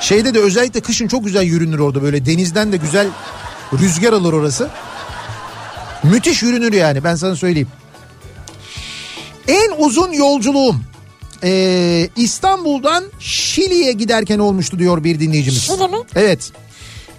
[0.00, 3.08] Şeyde de özellikle kışın çok güzel yürünür orada böyle denizden de güzel
[3.72, 4.68] rüzgar alır orası.
[6.02, 7.68] Müthiş yürünür yani ben sana söyleyeyim.
[9.48, 10.76] En uzun yolculuğum
[11.42, 15.62] ee, İstanbul'dan Şili'ye giderken olmuştu diyor bir dinleyicimiz.
[15.62, 15.98] Şili mi?
[16.16, 16.52] Evet.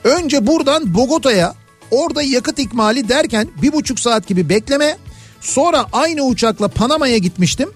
[0.04, 1.56] Önce buradan Bogota'ya
[1.92, 4.98] orada yakıt ikmali derken bir buçuk saat gibi bekleme.
[5.42, 7.70] Sonra aynı uçakla Panama'ya gitmiştim.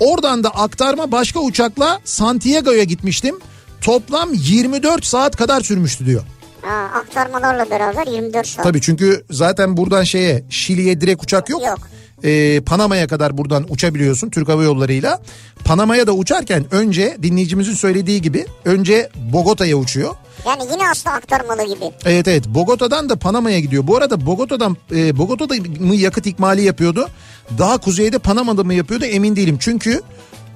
[0.00, 3.38] Oradan da aktarma başka uçakla Santiago'ya gitmiştim.
[3.80, 6.22] Toplam 24 saat kadar sürmüştü diyor.
[6.62, 8.64] Ha, aktarmalarla beraber 24 saat.
[8.64, 11.62] Tabii çünkü zaten buradan şeye Şili'ye direkt uçak yok.
[11.62, 11.78] Yok.
[12.24, 15.22] Ee, Panama'ya kadar buradan uçabiliyorsun Türk Hava Yolları'yla.
[15.64, 20.14] Panama'ya da uçarken önce dinleyicimizin söylediği gibi önce Bogota'ya uçuyor.
[20.46, 21.84] Yani yine aslında aktarmalı gibi.
[22.04, 23.86] Evet evet Bogota'dan da Panama'ya gidiyor.
[23.86, 27.08] Bu arada Bogota'dan e, Bogota'da mı yakıt ikmali yapıyordu?
[27.58, 29.56] Daha kuzeyde Panama'da mı yapıyordu emin değilim.
[29.60, 30.02] Çünkü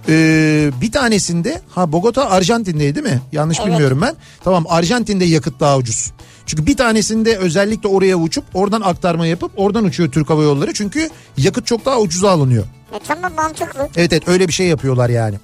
[0.08, 3.20] e, bir tanesinde ha Bogota Arjantin'deydi değil mi?
[3.32, 3.68] Yanlış Evet.
[3.70, 4.16] bilmiyorum ben.
[4.44, 6.10] Tamam Arjantin'de yakıt daha ucuz.
[6.50, 10.72] Çünkü bir tanesinde özellikle oraya uçup oradan aktarma yapıp oradan uçuyor Türk Hava Yolları.
[10.74, 12.64] Çünkü yakıt çok daha ucuza alınıyor.
[12.92, 13.88] E tamam mantıklı.
[13.96, 15.36] Evet evet öyle bir şey yapıyorlar yani.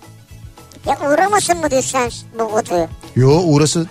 [0.87, 2.89] Ya uğramasın mı diyorsun sen Bogota'ya?
[3.17, 3.87] Yo uğrası...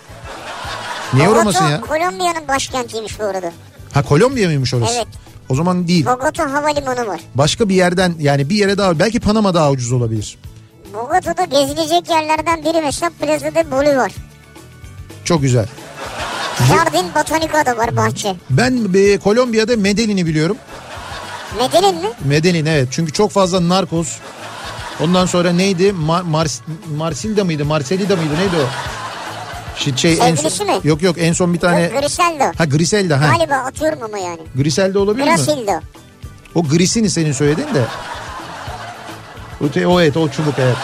[1.14, 1.80] Niye uğramasın ya?
[1.80, 3.52] Kolombiya'nın başkentiymiş bu arada.
[3.92, 4.92] Ha Kolombiya mıymış orası?
[4.96, 5.06] Evet.
[5.48, 6.06] O zaman değil.
[6.06, 7.20] Bogota havalimanı var.
[7.34, 10.38] Başka bir yerden yani bir yere daha belki Panama daha ucuz olabilir.
[10.94, 14.10] Bogota'da gezilecek yerlerden biri mesela Plaza de Bolívar.
[15.24, 15.66] Çok güzel.
[16.68, 18.36] Jardin Botanica da var bahçe.
[18.50, 20.56] Ben e, Kolombiya'da Medellin'i biliyorum.
[21.58, 22.08] Medellin mi?
[22.24, 24.18] Medellin evet çünkü çok fazla narkoz.
[25.00, 25.92] Ondan sonra neydi?
[25.92, 26.60] Mar Mars
[26.96, 27.64] Marsilda mıydı?
[27.64, 28.34] Marcelida mıydı?
[28.38, 28.66] Neydi o?
[29.78, 30.80] Şey, şey, en son, mi?
[30.84, 31.90] Yok yok en son bir tane...
[32.00, 32.44] Griseldo.
[32.58, 33.36] Ha Griselda ha.
[33.36, 34.40] Galiba atıyorum ama yani.
[34.54, 35.30] Griselda olabilir mi?
[35.30, 35.80] Grasildo.
[36.54, 37.84] O Grisini senin söylediğin de.
[39.60, 40.76] O, o evet o çubuk evet.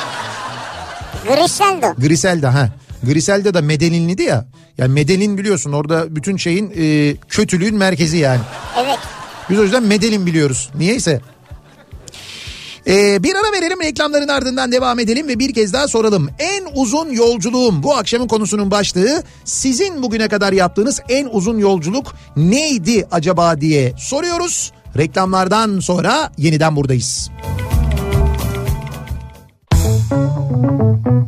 [1.27, 1.95] Griseldo.
[1.99, 2.69] Griselda ha.
[3.03, 4.47] Griselda da Medellинliydi ya.
[4.79, 8.41] Yani Medellin biliyorsun orada bütün şeyin e, kötülüğün merkezi yani.
[8.85, 8.99] Evet.
[9.51, 10.71] Biz o yüzden Medellin biliyoruz.
[10.79, 11.21] Niyeyse.
[12.87, 16.29] Ee, bir ara verelim reklamların ardından devam edelim ve bir kez daha soralım.
[16.39, 23.07] En uzun yolculuğum bu akşamın konusunun başlığı sizin bugüne kadar yaptığınız en uzun yolculuk neydi
[23.11, 24.73] acaba diye soruyoruz.
[24.99, 27.31] Reklamlardan sonra yeniden buradayız.
[29.75, 31.22] En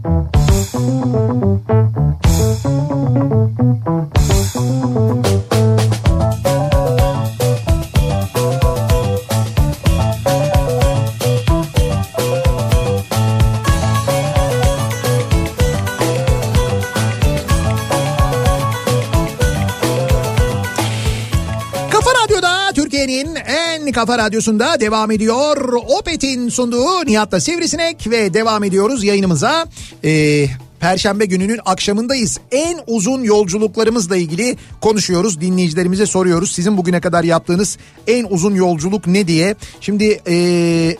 [23.94, 25.72] kafa radyosunda devam ediyor.
[25.98, 29.66] Opet'in sunduğu Nihat'la Sivrisinek ve devam ediyoruz yayınımıza.
[30.05, 30.46] Ee,
[30.85, 32.38] Perşembe gününün akşamındayız.
[32.53, 35.40] En uzun yolculuklarımızla ilgili konuşuyoruz.
[35.40, 36.53] Dinleyicilerimize soruyoruz.
[36.53, 39.55] Sizin bugüne kadar yaptığınız en uzun yolculuk ne diye.
[39.81, 40.97] Şimdi ee,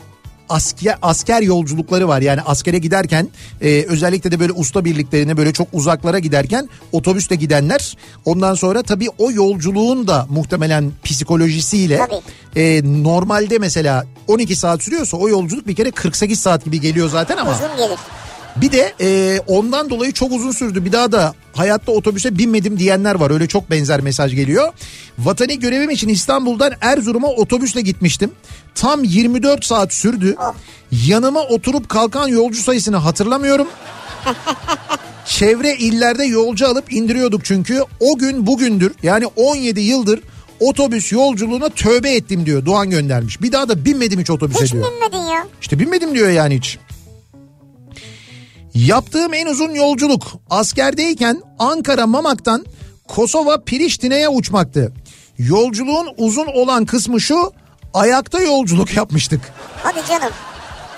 [0.49, 2.21] asker asker yolculukları var.
[2.21, 3.29] Yani askere giderken
[3.61, 9.09] e, özellikle de böyle usta birliklerine böyle çok uzaklara giderken otobüste gidenler ondan sonra tabii
[9.17, 12.61] o yolculuğun da muhtemelen psikolojisiyle Tabii.
[12.61, 17.37] e, normalde mesela 12 saat sürüyorsa o yolculuk bir kere 48 saat gibi geliyor zaten
[17.37, 17.99] ama Uzun gelir.
[18.55, 20.85] Bir de e, ondan dolayı çok uzun sürdü.
[20.85, 23.31] Bir daha da hayatta otobüse binmedim diyenler var.
[23.31, 24.73] Öyle çok benzer mesaj geliyor.
[25.19, 28.31] Vatani görevim için İstanbul'dan Erzurum'a otobüsle gitmiştim.
[28.75, 30.35] Tam 24 saat sürdü.
[31.07, 33.67] Yanıma oturup kalkan yolcu sayısını hatırlamıyorum.
[35.25, 37.81] Çevre illerde yolcu alıp indiriyorduk çünkü.
[37.99, 40.19] O gün bugündür yani 17 yıldır
[40.59, 42.65] otobüs yolculuğuna tövbe ettim diyor.
[42.65, 43.41] Doğan göndermiş.
[43.41, 44.85] Bir daha da binmedim hiç otobüse Hiç diyor.
[44.91, 45.47] binmedin ya.
[45.61, 46.77] İşte binmedim diyor yani hiç.
[48.75, 52.65] Yaptığım en uzun yolculuk askerdeyken Ankara Mamak'tan
[53.07, 54.93] Kosova Priştine'ye uçmaktı.
[55.37, 57.51] Yolculuğun uzun olan kısmı şu
[57.93, 59.41] ayakta yolculuk yapmıştık.
[59.83, 60.33] Hadi canım.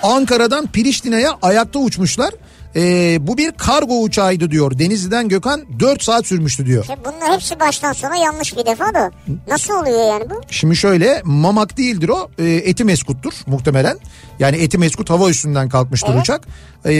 [0.03, 2.33] Ankara'dan Priştine'ye ayakta uçmuşlar.
[2.77, 4.79] Ee, bu bir kargo uçağıydı diyor.
[4.79, 6.81] Denizli'den Gökhan 4 saat sürmüştü diyor.
[6.81, 9.11] İşte bunlar hepsi baştan sona yanlış bir defa da.
[9.47, 10.41] Nasıl oluyor yani bu?
[10.49, 13.97] Şimdi şöyle Mamak değildir o e, Etimeskut'tur muhtemelen.
[14.39, 16.21] Yani Etimeskut hava üstünden kalkmıştır Evet.
[16.21, 16.47] uçak.
[16.85, 16.93] E,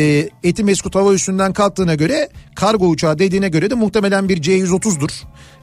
[0.44, 5.12] Etimeskut hava üstünden kalktığına göre kargo uçağı dediğine göre de muhtemelen bir C-130'dur.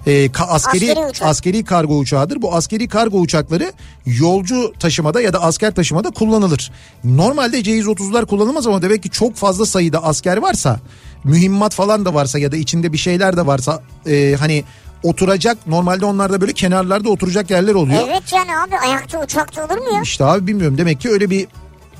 [0.07, 1.29] E, ka- askeri, Askeri uçak.
[1.29, 2.43] askeri kargo uçağıdır.
[2.43, 3.73] Bu askeri kargo uçakları
[4.07, 6.73] yolcu taşımada ya da asker taşımada kullanılır.
[7.05, 10.81] Normalde C-130'lar kullanılmaz ama demek ki çok fazla sayıda asker varsa
[11.25, 14.64] mühimmat falan da varsa ya da içinde bir şeyler de varsa e, hani
[15.03, 18.03] oturacak normalde onlarda böyle kenarlarda oturacak yerler oluyor.
[18.09, 20.03] Evet yani abi ayakta uçakta olur mu ya?
[20.03, 21.47] İşte abi bilmiyorum demek ki öyle bir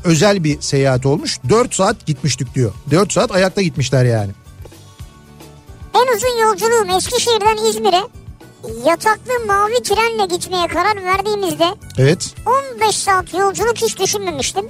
[0.05, 1.39] özel bir seyahat olmuş.
[1.49, 2.73] 4 saat gitmiştik diyor.
[2.91, 4.31] 4 saat ayakta gitmişler yani.
[5.95, 8.03] En uzun yolculuğum Eskişehir'den İzmir'e
[8.87, 11.67] yataklı mavi trenle gitmeye karar verdiğimizde
[11.99, 12.35] Evet.
[12.77, 14.65] 15 saat yolculuk hiç düşünmemiştim.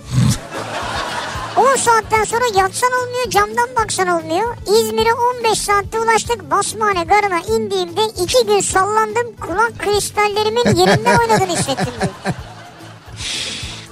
[1.57, 4.57] 10 saatten sonra yatsan olmuyor camdan baksan olmuyor.
[4.67, 5.13] İzmir'e
[5.45, 6.51] 15 saatte ulaştık.
[6.51, 9.37] Basmane garına indiğimde 2 gün sallandım.
[9.41, 12.35] Kulak kristallerimin yerinden oynadığını hissettim diyor.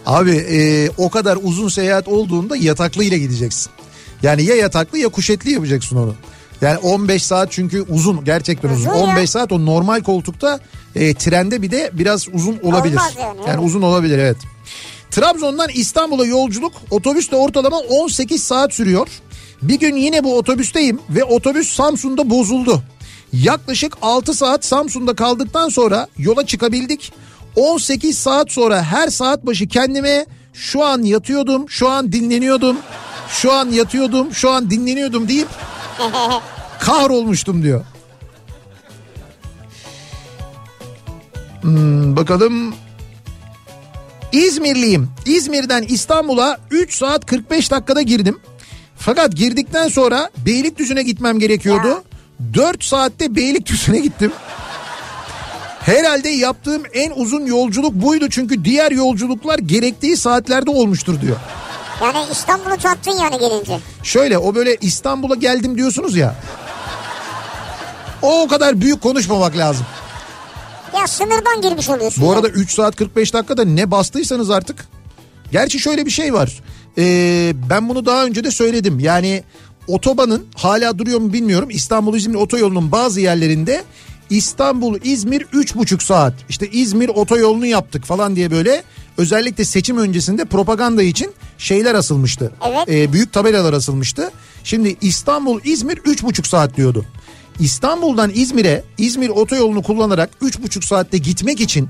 [0.06, 3.72] Abi e, o kadar uzun seyahat olduğunda yataklı ile gideceksin.
[4.22, 6.14] Yani ya yataklı ya kuşetli yapacaksın onu.
[6.62, 8.90] Yani 15 saat çünkü uzun gerçekten uzun.
[8.90, 9.04] Uzun ya.
[9.04, 10.60] 15 saat o normal koltukta
[10.94, 12.96] e, trende bir de biraz uzun olabilir.
[12.96, 13.58] Olmaz yani, evet.
[13.62, 14.36] uzun olabilir evet.
[15.10, 19.08] Trabzon'dan İstanbul'a yolculuk otobüste ortalama 18 saat sürüyor.
[19.62, 22.82] Bir gün yine bu otobüsteyim ve otobüs Samsun'da bozuldu.
[23.32, 27.12] Yaklaşık 6 saat Samsun'da kaldıktan sonra yola çıkabildik.
[27.56, 32.76] 18 saat sonra her saat başı kendime şu an yatıyordum, şu an dinleniyordum,
[33.28, 35.48] şu an yatıyordum, şu an dinleniyordum deyip
[36.80, 37.84] kahrolmuştum diyor.
[41.62, 42.74] Hmm, bakalım
[44.32, 45.10] İzmirliyim.
[45.26, 48.40] İzmir'den İstanbul'a 3 saat 45 dakikada girdim.
[48.96, 52.04] Fakat girdikten sonra Beylikdüzü'ne gitmem gerekiyordu.
[52.54, 54.32] 4 saatte Beylikdüzü'ne gittim.
[55.80, 61.36] Herhalde yaptığım en uzun yolculuk buydu çünkü diğer yolculuklar gerektiği saatlerde olmuştur diyor.
[62.00, 63.78] Yani İstanbul'u tattın yani gelince.
[64.02, 66.34] Şöyle o böyle İstanbul'a geldim diyorsunuz ya.
[68.22, 69.86] O o kadar büyük konuşmamak lazım.
[71.00, 72.24] Ya sınırdan girmiş oluyorsun.
[72.24, 74.86] Bu arada 3 saat 45 dakikada ne bastıysanız artık.
[75.52, 76.62] Gerçi şöyle bir şey var.
[76.98, 79.00] Ee, ben bunu daha önce de söyledim.
[79.00, 79.44] Yani
[79.88, 81.68] otobanın hala duruyor mu bilmiyorum.
[81.70, 83.84] İstanbul İzmir otoyolunun bazı yerlerinde
[84.30, 86.34] İstanbul İzmir 3,5 saat.
[86.48, 88.82] İşte İzmir otoyolunu yaptık falan diye böyle
[89.18, 92.52] özellikle seçim öncesinde propaganda için şeyler asılmıştı.
[92.68, 92.88] Evet.
[92.88, 94.30] Ee, büyük tabelalar asılmıştı.
[94.64, 97.04] Şimdi İstanbul İzmir 3,5 saat diyordu.
[97.60, 101.88] İstanbul'dan İzmir'e İzmir otoyolunu kullanarak 3,5 saatte gitmek için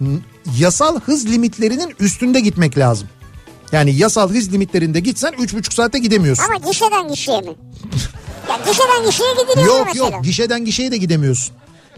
[0.00, 0.18] n-
[0.58, 3.08] yasal hız limitlerinin üstünde gitmek lazım.
[3.72, 6.44] Yani yasal hız limitlerinde gitsen 3,5 saatte gidemiyorsun.
[6.44, 7.46] Ama gişeden gişeye mi?
[8.48, 10.10] ya gişeden gişeye gidiliyor Yok mesela?
[10.10, 11.54] yok gişeden gişeye de gidemiyorsun.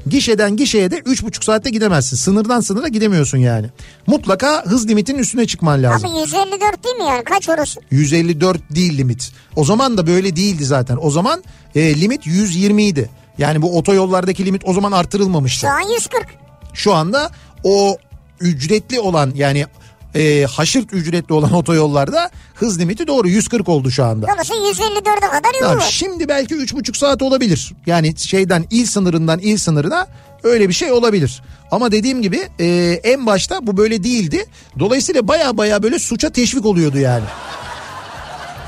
[0.06, 2.16] Gişeden gişeye de 3,5 saatte gidemezsin.
[2.16, 3.66] Sınırdan sınıra gidemiyorsun yani.
[4.06, 6.10] Mutlaka hız limitinin üstüne çıkman lazım.
[6.10, 7.24] Abi 154 değil mi yani?
[7.24, 7.80] Kaç orası?
[7.90, 9.32] 154 değil limit.
[9.56, 10.98] O zaman da böyle değildi zaten.
[11.00, 13.10] O zaman e, limit 120 idi.
[13.38, 15.60] Yani bu otoyollardaki limit o zaman artırılmamıştı.
[15.60, 16.26] Şu an 140.
[16.74, 17.30] Şu anda
[17.64, 17.96] o
[18.40, 19.66] ücretli olan yani
[20.14, 24.26] e, haşırt ücretli olan otoyollarda hız limiti doğru 140 oldu şu anda.
[24.32, 25.90] Dolayısıyla 154'e kadar yolu Tamam, var.
[25.90, 27.72] şimdi belki 3,5 saat olabilir.
[27.86, 30.06] Yani şeyden il sınırından il sınırına
[30.42, 31.42] öyle bir şey olabilir.
[31.70, 34.46] Ama dediğim gibi e, en başta bu böyle değildi.
[34.78, 37.24] Dolayısıyla baya baya böyle suça teşvik oluyordu yani.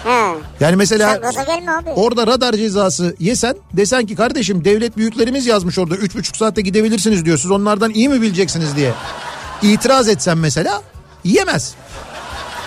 [0.04, 0.34] He.
[0.60, 1.20] Yani mesela
[1.96, 7.38] orada radar cezası yesen desen ki kardeşim devlet büyüklerimiz yazmış orada 3,5 saatte gidebilirsiniz diyor.
[7.38, 8.92] Siz onlardan iyi mi bileceksiniz diye.
[9.62, 10.82] İtiraz etsen mesela
[11.24, 11.74] yemez.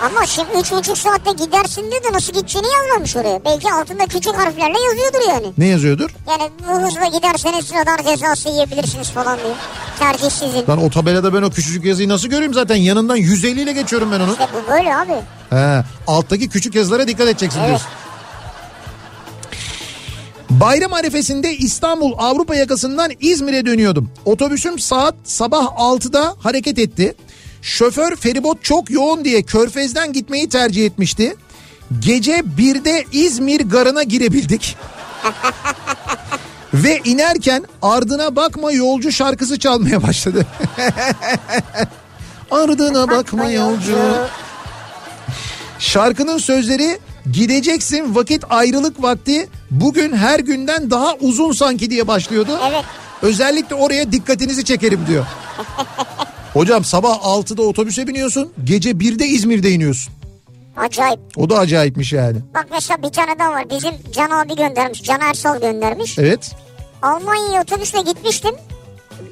[0.02, 3.44] Ama şimdi 3,5 saatte gidersin diyor da nasıl gideceğini yazmamış oraya.
[3.44, 5.46] Belki altında küçük harflerle yazıyordur yani.
[5.58, 6.10] Ne yazıyordur?
[6.28, 9.54] Yani bu hızla giderseniz radar cezası yiyebilirsiniz falan diye.
[9.98, 10.64] Tercih sizin.
[10.68, 14.20] Lan o tabelada ben o küçücük yazıyı nasıl göreyim zaten yanından 150 ile geçiyorum ben
[14.20, 14.30] onu.
[14.32, 15.12] İşte bu böyle abi.
[15.50, 17.68] He, alttaki küçük yazılara dikkat edeceksin Evet.
[17.68, 17.88] diyorsun.
[20.50, 24.10] Bayram arifesinde İstanbul Avrupa yakasından İzmir'e dönüyordum.
[24.24, 27.14] Otobüsüm saat sabah 6'da hareket etti.
[27.68, 31.36] Şoför feribot çok yoğun diye Körfez'den gitmeyi tercih etmişti.
[31.98, 34.76] Gece 1'de İzmir garına girebildik.
[36.74, 40.46] Ve inerken ardına bakma yolcu şarkısı çalmaya başladı.
[42.50, 43.98] ardına bakma yolcu.
[45.78, 46.98] Şarkının sözleri
[47.32, 52.58] gideceksin vakit ayrılık vakti bugün her günden daha uzun sanki diye başlıyordu.
[52.70, 52.84] Evet.
[53.22, 55.26] Özellikle oraya dikkatinizi çekerim diyor.
[56.58, 60.14] Hocam sabah 6'da otobüse biniyorsun gece 1'de İzmir'de iniyorsun.
[60.76, 61.20] Acayip.
[61.36, 62.38] O da acayipmiş yani.
[62.54, 63.70] Bak mesela bir tane daha var.
[63.70, 65.02] Bizim Can abi göndermiş.
[65.02, 66.18] Can Ersal göndermiş.
[66.18, 66.56] Evet.
[67.02, 68.54] Almanya'ya otobüsle gitmiştim.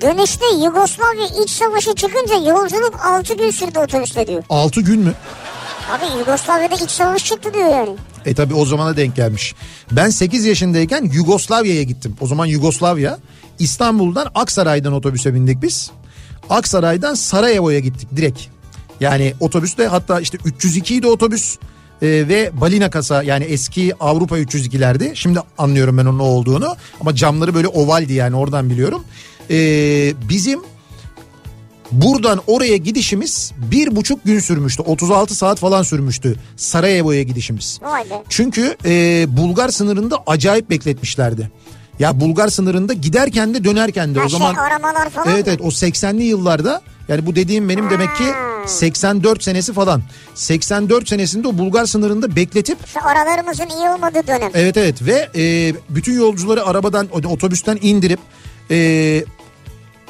[0.00, 4.42] Dönüşte Yugoslavya iç savaşı çıkınca yolculuk 6 gün sürdü otobüsle diyor.
[4.48, 5.14] 6 gün mü?
[5.90, 7.96] Abi Yugoslavya'da iç savaş çıktı diyor yani.
[8.26, 9.54] E tabi o zamana denk gelmiş.
[9.92, 12.16] Ben 8 yaşındayken Yugoslavya'ya gittim.
[12.20, 13.18] O zaman Yugoslavya.
[13.58, 15.90] İstanbul'dan Aksaray'dan otobüse bindik biz.
[16.50, 18.40] Aksaray'dan Sarajevo'ya gittik direkt.
[19.00, 21.58] Yani otobüste hatta işte 302 idi otobüs
[22.02, 25.16] e, ve balina kasa yani eski Avrupa 302'lerdi.
[25.16, 29.04] Şimdi anlıyorum ben onun ne olduğunu ama camları böyle ovaldi yani oradan biliyorum.
[29.50, 29.58] E,
[30.28, 30.60] bizim
[31.92, 34.82] Buradan oraya gidişimiz bir buçuk gün sürmüştü.
[34.82, 37.80] 36 saat falan sürmüştü Sarajevo'ya gidişimiz.
[38.10, 38.22] Be.
[38.28, 41.50] Çünkü e, Bulgar sınırında acayip bekletmişlerdi.
[41.98, 45.52] Ya Bulgar sınırında giderken de dönerken de Her o zaman şey aramalar falan Evet mı?
[45.52, 48.24] evet o 80'li yıllarda yani bu dediğim benim demek ki
[48.66, 50.02] 84 senesi falan.
[50.34, 54.50] 84 senesinde o Bulgar sınırında bekletip Şu aralarımızın iyi olmadığı dönem.
[54.54, 58.20] Evet evet ve e, bütün yolcuları arabadan otobüsten indirip
[58.70, 59.24] e,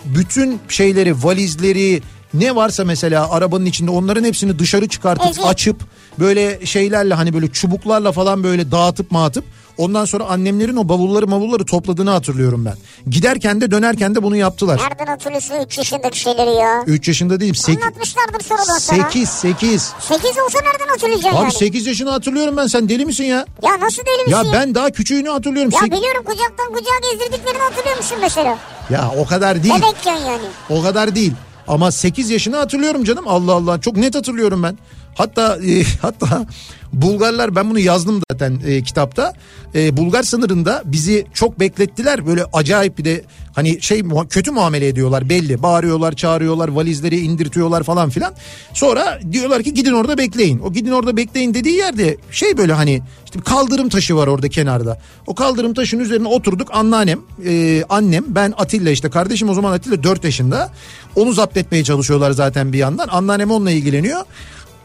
[0.05, 2.03] bütün şeyleri valizleri
[2.35, 5.39] ne varsa mesela arabanın içinde onların hepsini dışarı çıkartıp Evet.
[5.47, 5.77] açıp
[6.19, 9.45] böyle şeylerle hani böyle çubuklarla falan böyle dağıtıp mağatıp
[9.79, 12.75] ondan sonra annemlerin o bavulları mavulları topladığını hatırlıyorum ben.
[13.11, 14.81] Giderken de dönerken de bunu yaptılar.
[14.91, 16.83] Nereden hatırlıyorsun 3 yaşındaki şeyleri ya?
[16.87, 17.55] 3 yaşında değilim.
[17.83, 19.03] Anlatmışlardır sonradan sana.
[19.05, 19.93] 8 8.
[20.01, 21.53] 8 olsa nereden hatırlayacaksın Abi yani?
[21.53, 23.47] 8 yaşını hatırlıyorum ben sen deli misin ya?
[23.63, 24.53] Ya nasıl deli misin Ya ya?
[24.53, 25.71] ben daha küçüğünü hatırlıyorum.
[25.75, 28.59] Ya Sek- biliyorum kucaktan kucağa gezdirdiklerini hatırlıyor musun mesela?
[28.91, 29.75] ya o kadar değil.
[29.75, 30.45] Bebekken yani.
[30.71, 31.33] O kadar değil.
[31.69, 33.25] Ama 8 yaşını hatırlıyorum canım.
[33.29, 34.79] Allah Allah çok net hatırlıyorum ben.
[35.15, 36.47] Hatta e, hatta
[36.93, 39.33] Bulgarlar ben bunu yazdım zaten e, kitapta.
[39.75, 42.27] E, Bulgar sınırında bizi çok beklettiler.
[42.27, 43.25] Böyle acayip bir de
[43.55, 45.63] hani şey kötü muamele ediyorlar belli.
[45.63, 48.35] Bağırıyorlar, çağırıyorlar, valizleri indirtiyorlar falan filan.
[48.75, 50.59] Sonra diyorlar ki gidin orada bekleyin.
[50.59, 54.99] O gidin orada bekleyin dediği yerde şey böyle hani işte kaldırım taşı var orada kenarda.
[55.27, 56.69] O kaldırım taşının üzerine oturduk.
[56.73, 60.71] Anneannem, e, annem, ben Atilla işte kardeşim o zaman Atilla 4 yaşında.
[61.17, 63.09] Onu zapt etmeye çalışıyorlar zaten bir yandan.
[63.09, 64.21] Anneannem onunla ilgileniyor.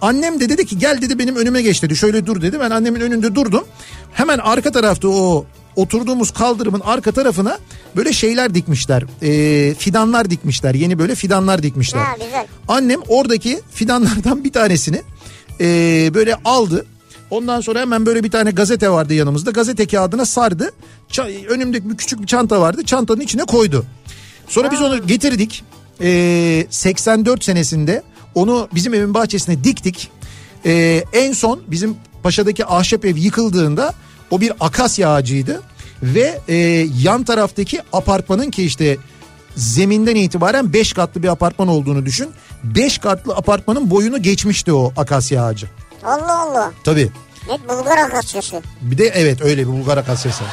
[0.02, 1.96] Annem de dedi ki gel dedi benim önüme geç dedi.
[1.96, 2.60] Şöyle dur dedi.
[2.60, 3.64] Ben annemin önünde durdum.
[4.14, 5.46] Hemen arka tarafta o
[5.76, 7.58] oturduğumuz kaldırımın arka tarafına
[7.96, 9.04] böyle şeyler dikmişler.
[9.22, 10.74] E, fidanlar dikmişler.
[10.76, 12.00] Yeni böyle fidanlar dikmişler.
[12.00, 12.48] Ha, güzel.
[12.68, 15.02] Annem oradaki fidanlardan bir tanesini
[15.62, 15.66] e,
[16.14, 16.86] böyle aldı.
[17.30, 19.52] Ondan sonra hemen böyle bir tane gazete vardı yanımızda.
[19.52, 20.72] Gazete kağıdına sardı.
[21.12, 22.84] Ça- önümdeki bir küçük bir çanta vardı.
[22.84, 23.86] Çantanın içine koydu.
[24.48, 25.64] Sonra biz onu getirdik.
[26.02, 28.04] E, 84 senesinde
[28.36, 30.12] onu bizim evin bahçesine diktik.
[30.66, 33.94] E, en son bizim Paşa'daki ahşap ev yıkıldığında
[34.32, 35.62] o bir akasya ağacıydı.
[36.04, 36.56] Ve e,
[37.02, 38.98] yan taraftaki apartmanın ki işte
[39.56, 42.30] zeminden itibaren 5 katlı bir apartman olduğunu düşün.
[42.64, 45.70] 5 katlı apartmanın boyunu geçmişti o akasya ağacı.
[46.04, 46.72] Allah Allah.
[46.84, 47.12] Tabii.
[47.48, 48.62] Ne Bulgar akasyası.
[48.82, 50.44] Bir de evet öyle bir Bulgar akasyası.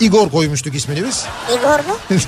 [0.00, 1.24] Igor koymuştuk ismini biz.
[1.58, 1.96] Igor mu?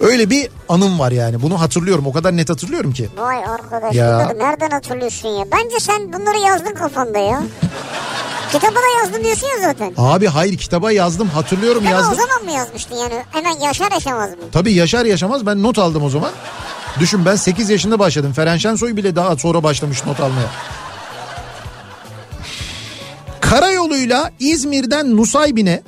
[0.00, 1.42] Öyle bir anım var yani.
[1.42, 2.06] Bunu hatırlıyorum.
[2.06, 3.08] O kadar net hatırlıyorum ki.
[3.16, 4.14] Vay arkadaş Ya.
[4.14, 5.44] bunları nereden hatırlıyorsun ya?
[5.52, 7.42] Bence sen bunları yazdın kafanda ya.
[8.52, 9.92] Kitaba da yazdın diyorsun ya zaten.
[9.96, 11.28] Abi hayır kitaba yazdım.
[11.28, 12.14] Hatırlıyorum o yazdım.
[12.14, 13.14] zaman mı yazmıştın yani?
[13.30, 14.36] Hemen yaşar yaşamaz mı?
[14.52, 16.30] Tabii yaşar yaşamaz ben not aldım o zaman.
[17.00, 18.32] Düşün ben 8 yaşında başladım.
[18.32, 20.48] Feren Şensoy bile daha sonra başlamış not almaya.
[23.40, 25.82] Karayoluyla İzmir'den Nusaybin'e,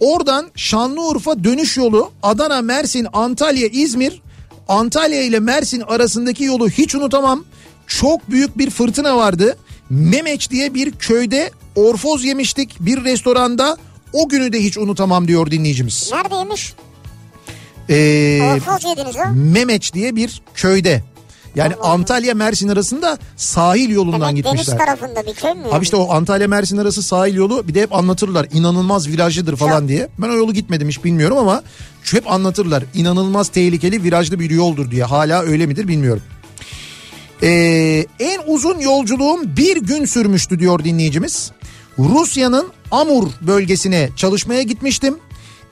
[0.00, 4.22] oradan Şanlıurfa dönüş yolu Adana, Mersin, Antalya, İzmir,
[4.68, 7.44] Antalya ile Mersin arasındaki yolu hiç unutamam.
[7.86, 9.56] Çok büyük bir fırtına vardı.
[9.90, 13.76] Memeç diye bir köyde orfoz yemiştik bir restoranda.
[14.12, 16.10] O günü de hiç unutamam diyor dinleyicimiz.
[16.12, 16.74] Neredeymiş?
[17.90, 19.24] Ee, Orfoz yediniz ha?
[19.34, 21.04] Memeç diye bir köyde.
[21.54, 24.78] Yani Antalya Mersin arasında sahil yolundan deniz gitmişler.
[24.78, 25.64] tarafında bir köy mü?
[25.72, 29.80] Abi işte o Antalya Mersin arası sahil yolu bir de hep anlatırlar inanılmaz virajlıdır falan
[29.80, 29.88] Çok.
[29.88, 30.08] diye.
[30.18, 31.62] Ben o yolu gitmedim hiç bilmiyorum ama
[32.12, 35.04] hep anlatırlar inanılmaz tehlikeli virajlı bir yoldur diye.
[35.04, 36.22] Hala öyle midir bilmiyorum.
[37.42, 41.50] Ee, en uzun yolculuğum bir gün sürmüştü diyor dinleyicimiz.
[41.98, 45.18] Rusya'nın Amur bölgesine çalışmaya gitmiştim.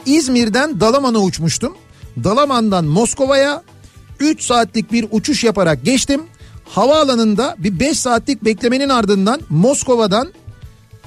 [0.07, 1.76] İzmir'den Dalaman'a uçmuştum.
[2.24, 3.62] Dalaman'dan Moskova'ya
[4.20, 6.22] 3 saatlik bir uçuş yaparak geçtim.
[6.64, 10.32] Havaalanında bir 5 saatlik beklemenin ardından Moskova'dan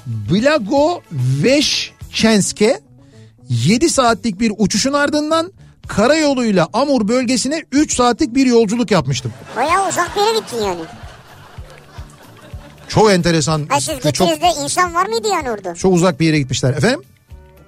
[0.05, 2.82] Blagoveşçensk'e
[3.49, 5.53] 7 saatlik bir uçuşun ardından
[5.88, 9.34] karayoluyla Amur bölgesine 3 saatlik bir yolculuk yapmıştım.
[9.55, 10.82] Bayağı uzak bir yere gittin yani.
[12.88, 13.66] Çok enteresan.
[13.70, 15.76] Ha siz ve çok, gittiğinizde insan var mıydı yani orada?
[15.76, 16.74] çok uzak bir yere gitmişler.
[16.74, 17.01] Efendim?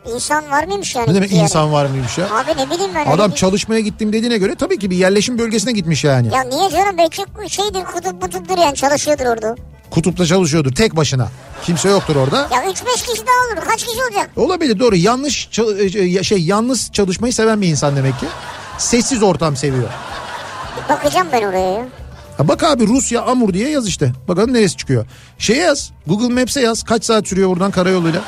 [0.07, 1.09] İnsan var mıymış yani?
[1.11, 1.43] Ne demek yere?
[1.43, 2.25] insan var mıymış ya?
[2.25, 3.05] Abi ne bileyim ben.
[3.11, 6.33] Adam bir- çalışmaya gittim dediğine göre tabii ki bir yerleşim bölgesine gitmiş yani.
[6.33, 9.55] Ya niye canım belki şeydir kutup mutuptur yani çalışıyordur orada.
[9.89, 11.27] Kutupta çalışıyordur tek başına.
[11.63, 12.37] Kimse yoktur orada.
[12.37, 14.29] Ya 3-5 kişi daha olur kaç kişi olacak?
[14.35, 14.95] Olabilir doğru.
[14.95, 18.25] Yanlış çal- e, şey yalnız çalışmayı seven bir insan demek ki.
[18.77, 19.89] Sessiz ortam seviyor.
[20.89, 21.85] Bakacağım ben oraya ya.
[22.39, 24.11] Bak abi Rusya Amur diye yaz işte.
[24.27, 25.05] Bakalım neresi çıkıyor.
[25.37, 25.91] Şey yaz.
[26.07, 26.83] Google Maps'e yaz.
[26.83, 28.21] Kaç saat sürüyor buradan karayoluyla.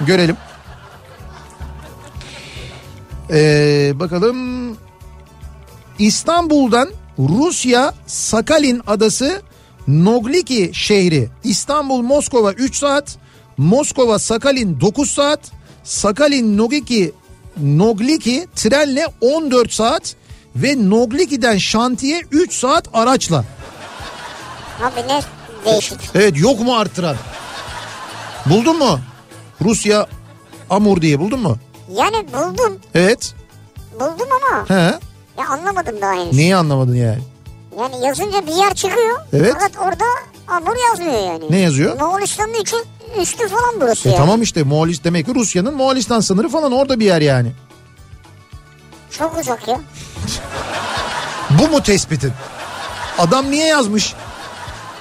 [0.00, 0.36] Görelim.
[3.30, 4.76] Ee, bakalım.
[5.98, 9.42] İstanbul'dan Rusya Sakalin adası
[9.88, 11.28] Nogliki şehri.
[11.44, 13.18] İstanbul Moskova 3 saat.
[13.56, 15.40] Moskova Sakalin 9 saat.
[15.84, 17.12] Sakalin Nogliki
[17.62, 20.16] Nogliki trenle 14 saat
[20.56, 23.44] ve Nogliki'den şantiye 3 saat araçla.
[24.82, 25.20] Abi ne
[25.64, 25.98] değişik.
[26.14, 27.16] Evet yok mu arttıran?
[28.46, 29.00] Buldun mu?
[29.62, 30.06] Rusya
[30.70, 31.56] Amur diye buldun mu?
[31.92, 32.78] Yani buldum.
[32.94, 33.34] Evet.
[33.94, 34.94] Buldum ama He.
[35.38, 36.36] ya anlamadım daha henüz.
[36.36, 37.18] Neyi anlamadın yani?
[37.80, 39.18] Yani yazınca bir yer çıkıyor.
[39.32, 39.52] Evet.
[39.54, 40.04] Fakat orada
[40.48, 41.44] Amur yazmıyor yani.
[41.50, 42.00] Ne yazıyor?
[42.00, 42.78] Moğolistan'ın için
[43.20, 44.18] üstü falan burası E yani.
[44.18, 47.52] tamam işte Moğolis demek ki Rusya'nın Moğolistan sınırı falan orada bir yer yani.
[49.10, 49.80] Çok uzak ya.
[51.50, 52.32] Bu mu tespitin?
[53.18, 54.14] Adam niye yazmış?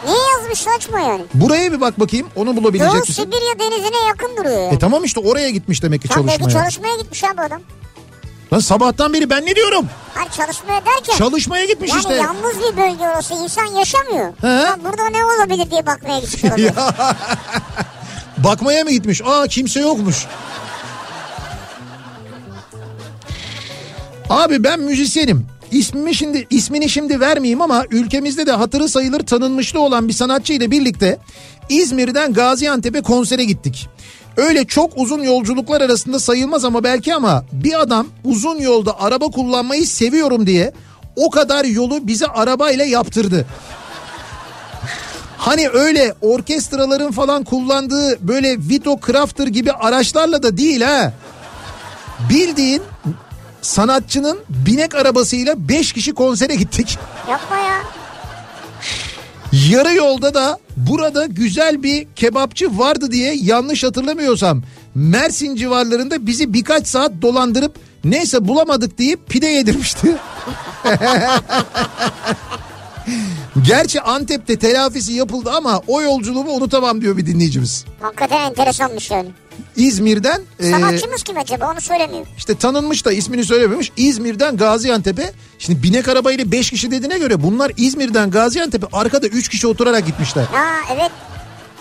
[0.05, 1.21] Niye yazmış saçma yani?
[1.33, 3.13] Buraya bir bak bakayım onu bulabilecek Doğu misin?
[3.13, 4.75] Sibirya denizine yakın duruyor yani.
[4.75, 6.63] E tamam işte oraya gitmiş demek ki Tam belki çalışmaya.
[6.63, 7.61] çalışmaya gitmiş abi adam.
[8.53, 9.85] Lan sabahtan beri ben ne diyorum?
[10.13, 11.17] Hayır çalışmaya derken.
[11.17, 12.13] Çalışmaya gitmiş yani işte.
[12.15, 14.33] yalnız bir bölge orası insan yaşamıyor.
[14.41, 14.47] He.
[14.47, 16.71] Ha, burada ne olabilir diye bakmaya gitmiş olabilir.
[18.37, 19.21] Bakmaya mı gitmiş?
[19.25, 20.25] Aa kimse yokmuş.
[24.29, 25.47] Abi ben müzisyenim.
[25.71, 30.71] İsmimi şimdi ismini şimdi vermeyeyim ama ülkemizde de hatırı sayılır tanınmışlığı olan bir sanatçı ile
[30.71, 31.17] birlikte
[31.69, 33.87] İzmir'den Gaziantep'e konsere gittik.
[34.37, 39.87] Öyle çok uzun yolculuklar arasında sayılmaz ama belki ama bir adam uzun yolda araba kullanmayı
[39.87, 40.73] seviyorum diye
[41.15, 43.45] o kadar yolu bize arabayla yaptırdı.
[45.37, 51.13] Hani öyle orkestraların falan kullandığı böyle Vito Crafter gibi araçlarla da değil ha.
[52.29, 52.81] Bildiğin
[53.65, 56.97] sanatçının binek arabasıyla 5 kişi konsere gittik.
[57.29, 57.81] Yapma ya.
[59.69, 64.63] Yarı yolda da burada güzel bir kebapçı vardı diye yanlış hatırlamıyorsam
[64.95, 70.15] Mersin civarlarında bizi birkaç saat dolandırıp neyse bulamadık deyip pide yedirmişti.
[73.63, 77.85] Gerçi Antep'te telafisi yapıldı ama o yolculuğumu unutamam diyor bir dinleyicimiz.
[78.01, 79.29] Hakikaten enteresanmış yani.
[79.75, 82.25] İzmir'den e, Sanatçımız kim acaba onu söylemiyor.
[82.37, 83.91] işte tanınmış da ismini söylememiş.
[83.97, 89.67] İzmir'den Gaziantep'e şimdi binek arabayla 5 kişi dediğine göre bunlar İzmir'den Gaziantep'e arkada 3 kişi
[89.67, 90.45] oturarak gitmişler.
[90.51, 91.11] Ha evet.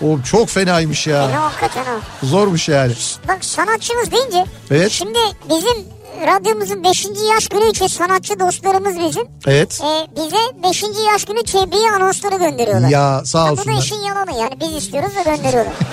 [0.02, 1.42] O çok fenaymış E, ya.
[1.42, 1.84] hakikaten
[2.22, 2.26] o.
[2.26, 2.92] Zormuş yani.
[3.28, 4.44] Bak sanatçımız deyince.
[4.70, 4.90] Evet.
[4.90, 5.18] Şimdi
[5.50, 5.84] bizim
[6.26, 7.06] radyomuzun 5.
[7.34, 9.22] yaş günü için sanatçı dostlarımız bizim.
[9.46, 9.80] Evet.
[9.84, 10.82] E, bize 5.
[11.12, 12.88] yaş günü tebriği anonsları gönderiyorlar.
[12.88, 13.78] Ya sağ Ha, bu da olsunlar.
[13.82, 15.72] işin yalanı yani biz istiyoruz da gönderiyorlar.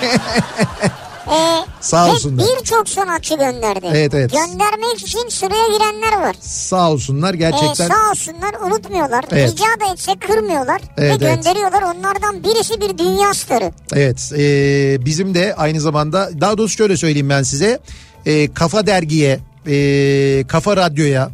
[1.26, 2.46] Ee, Sağ olsunlar.
[2.60, 3.86] birçok sanatçı gönderdi.
[3.90, 4.32] Evet, evet.
[4.32, 6.36] Göndermek için sıraya girenler var.
[6.40, 7.88] Sağ olsunlar Ee, gerçekten.
[7.88, 9.24] sağ olsunlar unutmuyorlar.
[9.32, 9.50] Evet.
[9.52, 10.80] Rica da etse kırmıyorlar.
[10.98, 11.34] Evet, ve evet.
[11.44, 11.82] gönderiyorlar.
[11.82, 13.72] Onlardan birisi bir dünya starı.
[13.94, 17.78] Evet e, bizim de aynı zamanda daha doğrusu şöyle söyleyeyim ben size.
[18.26, 21.30] E, Kafa Dergi'ye, e, Kafa Radyo'ya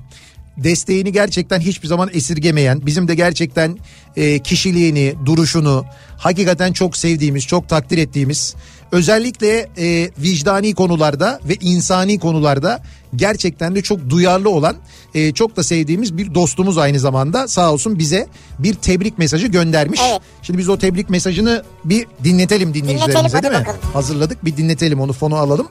[0.57, 3.79] desteğini gerçekten hiçbir zaman esirgemeyen, bizim de gerçekten
[4.17, 5.85] e, kişiliğini, duruşunu
[6.19, 8.55] hakikaten çok sevdiğimiz, çok takdir ettiğimiz,
[8.93, 12.83] özellikle e, vicdani konularda ve insani konularda
[13.17, 14.77] gerçekten de çok duyarlı olan,
[15.15, 18.27] e, çok da sevdiğimiz bir dostumuz aynı zamanda sağ olsun bize
[18.59, 20.01] bir tebrik mesajı göndermiş.
[20.11, 20.21] Evet.
[20.43, 23.61] Şimdi biz o tebrik mesajını bir dinletelim dinleyicilerimize Dinletelim, değil mi?
[23.61, 23.93] bakalım.
[23.93, 25.69] Hazırladık bir dinletelim onu fonu alalım.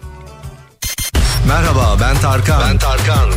[1.48, 2.62] Merhaba ben Tarkan.
[2.62, 3.30] Ben Tarkan.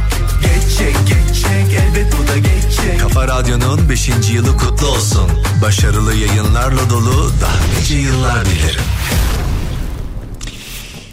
[0.43, 3.01] Geçecek geçecek elbet bu da geçecek.
[3.01, 4.09] Kafa Radyo'nun 5.
[4.33, 5.31] yılı kutlu olsun.
[5.63, 8.81] Başarılı yayınlarla dolu daha nice yıllar dilerim.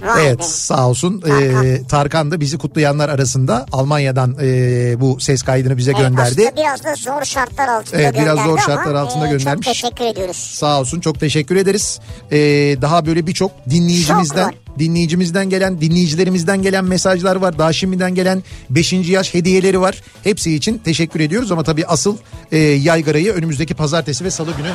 [0.08, 0.44] Vay Evet be.
[0.44, 1.66] sağ olsun Tarkan.
[1.66, 6.22] Ee, Tarkan da bizi kutlayanlar arasında Almanya'dan e, bu ses kaydını bize Evet, gönderdi.
[6.32, 9.66] aslında biraz da zor şartlar altında Evet, biraz zor ama, şartlar altında e, göndermiş.
[9.68, 10.38] Çok teşekkür ediyoruz.
[10.38, 12.00] Sağ olsun çok teşekkür ederiz.
[12.32, 12.38] Ee,
[12.82, 17.58] daha böyle birçok dinleyicimizden dinleyicimizden gelen dinleyicilerimizden gelen mesajlar var.
[17.58, 18.94] Daha şimdiden gelen 5.
[18.94, 20.02] yaş hediyeleri var.
[20.24, 22.18] Hepsi için teşekkür ediyoruz ama tabii asıl
[22.52, 24.70] e, yaygarayı önümüzdeki pazartesi ve salı günü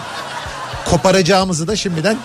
[0.91, 2.17] koparacağımızı da şimdiden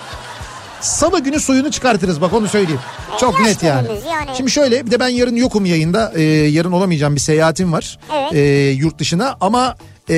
[0.80, 2.80] Salı günü suyunu çıkartırız bak onu söyleyeyim.
[3.20, 3.88] Çok net yani.
[4.10, 4.30] yani.
[4.36, 6.12] Şimdi şöyle bir de ben yarın yokum yayında.
[6.16, 7.98] Ee, yarın olamayacağım bir seyahatim var.
[8.14, 8.32] Evet.
[8.32, 9.76] Ee, yurt dışına ama
[10.08, 10.14] e,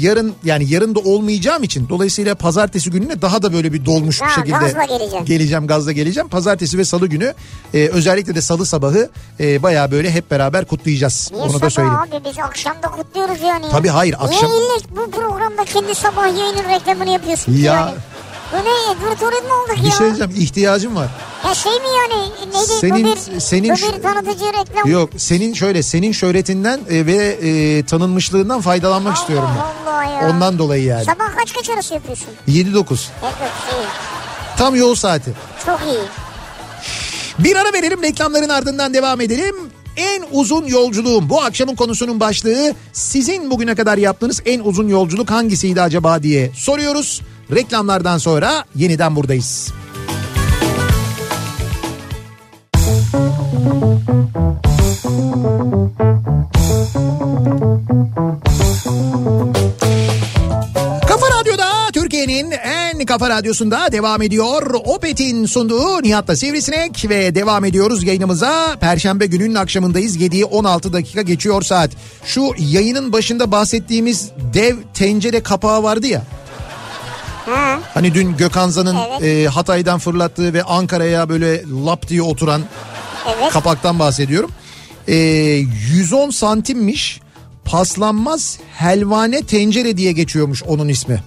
[0.00, 4.26] yarın yani yarın da olmayacağım için dolayısıyla pazartesi gününe daha da böyle bir dolmuş bir
[4.26, 5.24] Ha, şekilde gazla geleceğim.
[5.24, 6.28] geleceğim gazla geleceğim.
[6.28, 7.34] Pazartesi ve salı günü
[7.74, 11.30] e, özellikle de salı sabahı e, bayağı böyle hep beraber kutlayacağız.
[11.32, 11.98] Niye Onu da söyleyeyim.
[11.98, 13.64] abi biz akşamda kutluyoruz yani.
[13.66, 13.70] ya.
[13.72, 17.74] Tabii hayır, akşam- Niye bu programda kendi sabah yayının reklamını yapıyorsun Ya.
[17.74, 17.90] yani?
[18.52, 19.90] Bu ne editörün mü olduk Bir ya?
[19.90, 21.08] şey diyeceğim ihtiyacım var.
[21.44, 22.22] Ya şey mi yani
[22.52, 24.90] neydi Senin- bu bir, senin bir tanıtıcı reklam.
[24.90, 29.90] Yok senin şöyle senin şöhretinden e, ve e, tanınmışlığından faydalanmak Allah istiyorum ben.
[29.92, 30.30] Allah ya.
[30.30, 31.04] Ondan dolayı yani.
[31.04, 32.26] Sabah kaç kaç arası yapıyorsun?
[32.48, 33.86] 7-9 Evet iyi.
[34.58, 35.32] tam yol saati.
[35.66, 35.98] Çok iyi.
[37.38, 39.54] Bir ara verelim reklamların ardından devam edelim.
[39.96, 45.82] En uzun yolculuğum bu akşamın konusunun başlığı sizin bugüne kadar yaptığınız en uzun yolculuk hangisiydi
[45.82, 47.22] acaba diye soruyoruz.
[47.52, 49.72] Reklamlardan sonra yeniden buradayız.
[61.08, 64.74] Kafa Radyo'da Türkiye'nin en kafa radyosunda devam ediyor.
[64.84, 68.76] Opet'in sunduğu Nihat'la Sivrisinek ve devam ediyoruz yayınımıza.
[68.80, 70.16] Perşembe gününün akşamındayız.
[70.16, 71.90] 7'yi 16 dakika geçiyor saat.
[72.24, 76.22] Şu yayının başında bahsettiğimiz dev tencere kapağı vardı ya.
[77.46, 79.22] Ha, Hani dün Gökhanza'nın Evet.
[79.22, 82.62] e, Hatay'dan fırlattığı ve Ankara'ya böyle lap diye oturan
[83.26, 83.52] evet.
[83.52, 84.50] kapaktan bahsediyorum.
[85.08, 87.20] E, 110 santimmiş
[87.64, 91.22] paslanmaz helvane tencere diye geçiyormuş onun ismi.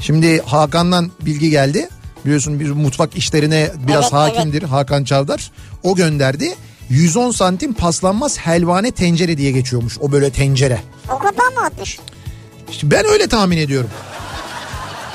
[0.00, 1.88] Şimdi Hakan'dan bilgi geldi.
[2.24, 5.50] Biliyorsun bir mutfak işlerine biraz Evet, hakimdir Hakan Çavdar.
[5.82, 6.54] O gönderdi.
[6.88, 10.80] 110 santim paslanmaz helvane tencere diye geçiyormuş o böyle tencere.
[11.10, 11.98] O kapağı mı atmış?
[12.70, 13.90] İşte ben öyle tahmin ediyorum.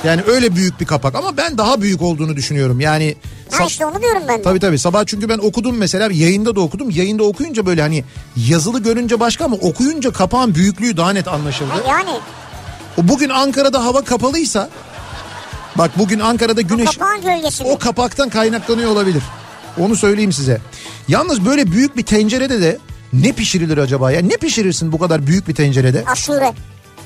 [0.03, 2.79] Yani öyle büyük bir kapak ama ben daha büyük olduğunu düşünüyorum.
[2.79, 3.15] Yani
[3.51, 4.43] Ha işte onu diyorum ben de.
[4.43, 6.89] Tabii tabii sabah çünkü ben okudum mesela yayında da okudum.
[6.89, 8.03] Yayında okuyunca böyle hani
[8.35, 11.69] yazılı görünce başka ama okuyunca kapağın büyüklüğü daha net anlaşıldı.
[11.71, 12.09] Ha, yani
[12.97, 14.69] O bugün Ankara'da hava kapalıysa
[15.77, 17.03] bak bugün Ankara'da güneş mi?
[17.65, 19.23] o kapaktan kaynaklanıyor olabilir.
[19.79, 20.61] Onu söyleyeyim size.
[21.07, 22.77] Yalnız böyle büyük bir tencerede de
[23.13, 24.21] ne pişirilir acaba ya?
[24.21, 26.03] Ne pişirirsin bu kadar büyük bir tencerede?
[26.07, 26.53] Aşure.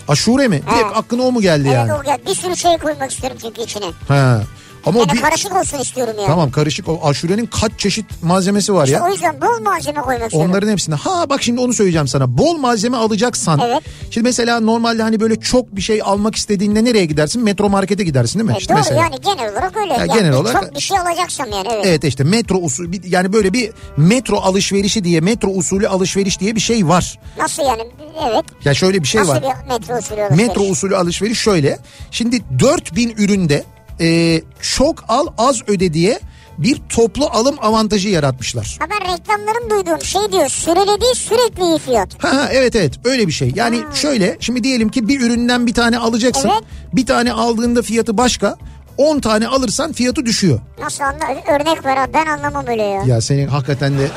[0.08, 0.56] Aşure mi?
[0.62, 0.96] Direkt He.
[0.96, 1.94] aklına o mu geldi Evet yani?
[1.94, 2.18] o gel.
[2.28, 3.86] Bir sürü şey koymak istiyorum çünkü içine.
[4.08, 4.42] Ha.
[4.86, 5.22] Ama Yani bir...
[5.22, 6.28] karışık olsun istiyorum yani.
[6.28, 9.04] Tamam karışık o aşurenin kaç çeşit malzemesi var İşte ya.
[9.06, 10.52] o yüzden bol malzeme koymak istiyorum.
[10.52, 10.96] Onların hepsinde.
[10.96, 12.38] Ha bak şimdi onu söyleyeceğim sana.
[12.38, 13.60] Bol malzeme alacaksan.
[13.66, 13.84] Evet.
[14.12, 17.44] Şimdi mesela normalde hani böyle çok bir şey almak istediğinde nereye gidersin?
[17.44, 18.56] Metro markete gidersin değil mi?
[18.56, 19.02] E, İşte doğru mesela.
[19.02, 19.94] yani genel olarak öyle.
[19.94, 21.86] Ya yani genel olarak- Çok bir şey alacaksam yani evet.
[21.86, 26.62] Evet işte metro usulü yani böyle bir metro alışverişi diye metro usulü alışveriş diye bir
[26.62, 27.20] şey var.
[27.38, 27.82] Nasıl yani
[28.30, 28.46] evet.
[28.66, 29.42] Ya şöyle bir şey Nasıl var.
[29.44, 30.48] bir metro usulü alışveriş?
[30.48, 31.80] Metro usulü alışveriş şöyle.
[32.12, 33.64] Şimdi 4000 üründe
[34.02, 36.20] e, çok al az öde diye
[36.58, 38.78] bir toplu alım avantajı yaratmışlar.
[38.80, 42.24] Ha ben reklamların duyduğum şey diyor süreli değil sürekli iyi fiyat.
[42.24, 43.52] Ha, ha, evet evet öyle bir şey.
[43.56, 46.50] Yani şöyle şimdi diyelim ki bir üründen bir tane alacaksın.
[46.54, 46.64] Evet.
[46.94, 48.56] Bir tane aldığında fiyatı başka.
[48.98, 50.60] 10 tane alırsan fiyatı düşüyor.
[50.80, 53.04] Nasıl anla örnek ver abi ben anlamam öyle ya.
[53.04, 54.08] Ya senin hakikaten de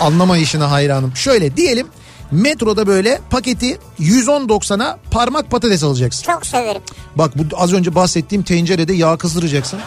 [0.00, 1.16] anlamayışına hayranım.
[1.16, 1.86] Şöyle diyelim
[2.34, 6.22] metroda böyle paketi 110.90'a parmak patates alacaksın.
[6.24, 6.82] Çok severim.
[7.16, 9.80] Bak bu az önce bahsettiğim tencerede yağ kızdıracaksın.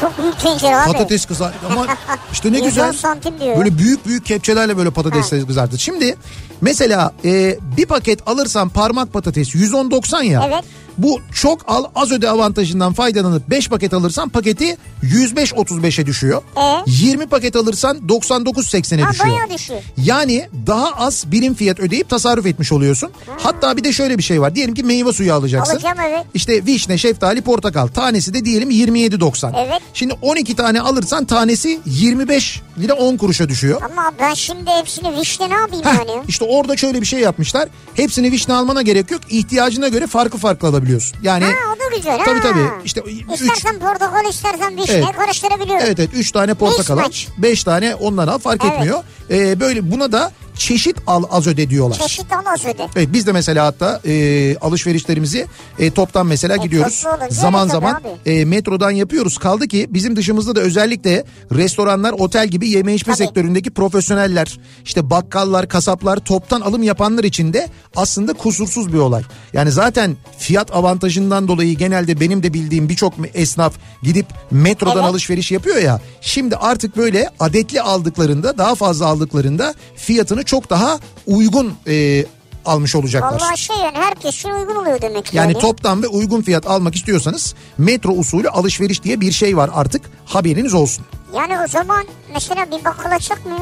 [0.00, 0.92] Çok büyük tencere abi.
[0.92, 1.86] Patates kızar ama
[2.32, 2.92] işte ne 110 güzel.
[2.92, 3.56] santim diyor.
[3.56, 5.78] Böyle büyük büyük kepçelerle böyle patates kızartır.
[5.78, 6.16] Şimdi
[6.60, 10.44] mesela e, bir paket alırsan parmak patates 110.90 ya.
[10.48, 10.64] Evet.
[10.98, 16.42] Bu çok al az öde avantajından faydalanıp 5 paket alırsan paketi 105.35'e düşüyor.
[16.56, 16.82] E?
[16.86, 19.28] 20 paket alırsan 99.80'e Ha düşüyor.
[19.36, 19.80] bayağı düşüyor.
[20.04, 23.10] Yani daha az birim fiyat ödeyip tasarruf etmiş oluyorsun.
[23.38, 24.54] Hatta bir de şöyle bir şey var.
[24.54, 25.72] Diyelim ki meyve suyu alacaksın.
[25.74, 26.26] Alacağım evet.
[26.34, 27.86] İşte vişne, şeftali, portakal.
[27.86, 29.52] Tanesi de diyelim 27.90.
[29.66, 29.80] Evet.
[29.94, 33.82] Şimdi 12 tane alırsan tanesi 25 lira 10 kuruşa düşüyor.
[33.92, 36.10] Ama ben şimdi hepsini vişne ne yapayım Heh, yani?
[36.10, 36.22] ya?
[36.28, 37.68] işte orada şöyle bir şey yapmışlar.
[37.94, 39.20] Hepsini vişne almana gerek yok.
[39.30, 41.18] İhtiyacına göre farklı farklı alabiliyorsun.
[41.22, 42.24] Yani Ha o da güzel ha.
[42.24, 42.68] Tabii, tabii.
[42.84, 45.16] İşte üç- İstersen portakal istersen vişne Evet.
[45.16, 45.84] karıştırabiliyorum.
[45.86, 47.26] Evet evet 3 tane portakal al, Mismatch.
[47.38, 48.74] 5 tane ondan al fark Evet.
[48.74, 48.98] etmiyor.
[49.30, 51.98] Ee, böyle buna da çeşit al az öde diyorlar.
[51.98, 52.88] Çeşit olmaz öde.
[52.96, 55.46] Evet biz de mesela hatta e, alışverişlerimizi
[55.78, 57.02] e, toptan mesela gidiyoruz.
[57.02, 59.38] toplu olunca Zaman zaman e, metrodan yapıyoruz.
[59.38, 63.26] Kaldı ki bizim dışımızda da özellikle restoranlar, otel gibi yeme içme Tabii.
[63.26, 69.22] sektöründeki profesyoneller, işte bakkallar, kasaplar, toptan alım yapanlar için de aslında kusursuz bir olay.
[69.52, 75.04] Yani zaten fiyat avantajından dolayı genelde benim de bildiğim birçok esnaf gidip metrodan Evet.
[75.04, 76.00] alışveriş yapıyor ya.
[76.20, 82.24] Şimdi artık böyle adetli aldıklarında, daha fazla aldıklarında fiyatını çok daha uygun e,
[82.64, 83.40] almış olacaklar.
[83.40, 85.36] Vallahi şey yani herkes için uygun oluyor demek ki.
[85.36, 90.02] Yani toptan ve uygun fiyat almak istiyorsanız metro usulü alışveriş diye bir şey var artık
[90.26, 91.04] haberiniz olsun.
[91.36, 93.58] Yani o zaman mesela bir bakkal açsak mı?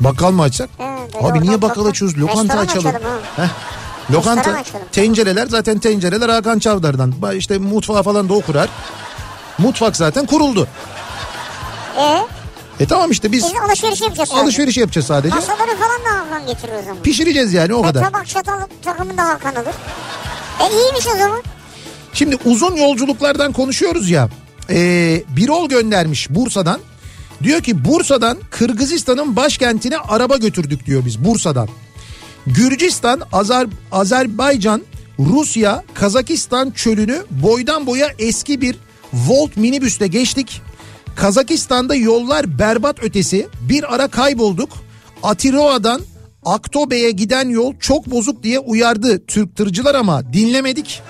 [0.00, 0.46] Bakkal mı?
[0.46, 0.68] He,
[1.14, 2.18] böyle Abi niye bakkal açıyoruz?
[2.18, 2.92] Lokanta açalım.
[4.10, 4.62] Lokanta
[4.92, 7.14] tencereler zaten tencereler Hakan Çavdar'dan.
[7.36, 8.68] İşte mutfağı falan da o kurar.
[9.58, 10.68] Mutfak zaten kuruldu.
[11.98, 12.26] Ee,
[12.80, 14.42] E tamam işte biz biz alışveriş yapacağız sadece.
[14.44, 15.34] alışveriş yapacağız sadece.
[15.34, 17.02] Masaları falan da Hakan getirir o zaman.
[17.02, 18.04] Pişireceğiz yani o Ve kadar.
[18.04, 19.74] tabak çatal takımı da Hakan alır.
[20.60, 21.42] E iyiymiş o zaman.
[22.12, 24.28] Şimdi uzun yolculuklardan konuşuyoruz ya.
[24.70, 26.80] Ee, Birol göndermiş Bursa'dan.
[27.42, 31.68] Diyor ki Bursa'dan Kırgızistan'ın başkentine araba götürdük diyor biz Bursa'dan.
[32.46, 34.82] Gürcistan, Azer, Azerbaycan,
[35.18, 38.76] Rusya, Kazakistan çölünü boydan boya eski bir
[39.12, 40.62] Volt minibüsle geçtik.
[41.18, 43.48] Kazakistan'da yollar berbat ötesi.
[43.60, 44.70] Bir ara kaybolduk.
[45.22, 46.00] Atiroa'dan
[46.44, 51.02] Aktobe'ye giden yol çok bozuk diye uyardı Türk tırcılar ama dinlemedik.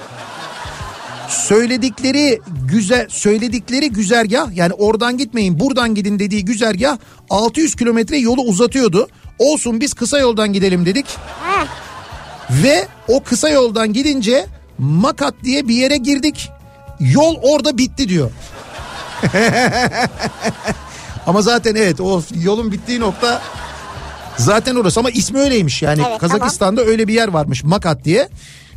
[1.29, 6.99] Söyledikleri güzel söyledikleri güzergah yani oradan gitmeyin buradan gidin dediği güzergah
[7.31, 9.09] 600 kilometre yolu uzatıyordu.
[9.39, 11.07] Olsun biz kısa yoldan gidelim dedik.
[12.51, 14.47] Ve o kısa yoldan gidince
[14.79, 16.51] Makat diye bir yere girdik.
[17.01, 18.31] Yol orada bitti diyor.
[21.27, 23.43] ama zaten evet o yolun bittiği nokta
[24.37, 28.29] zaten orası ama ismi öyleymiş yani Evet, Kazakistan'da öyle bir yer varmış Makat diye.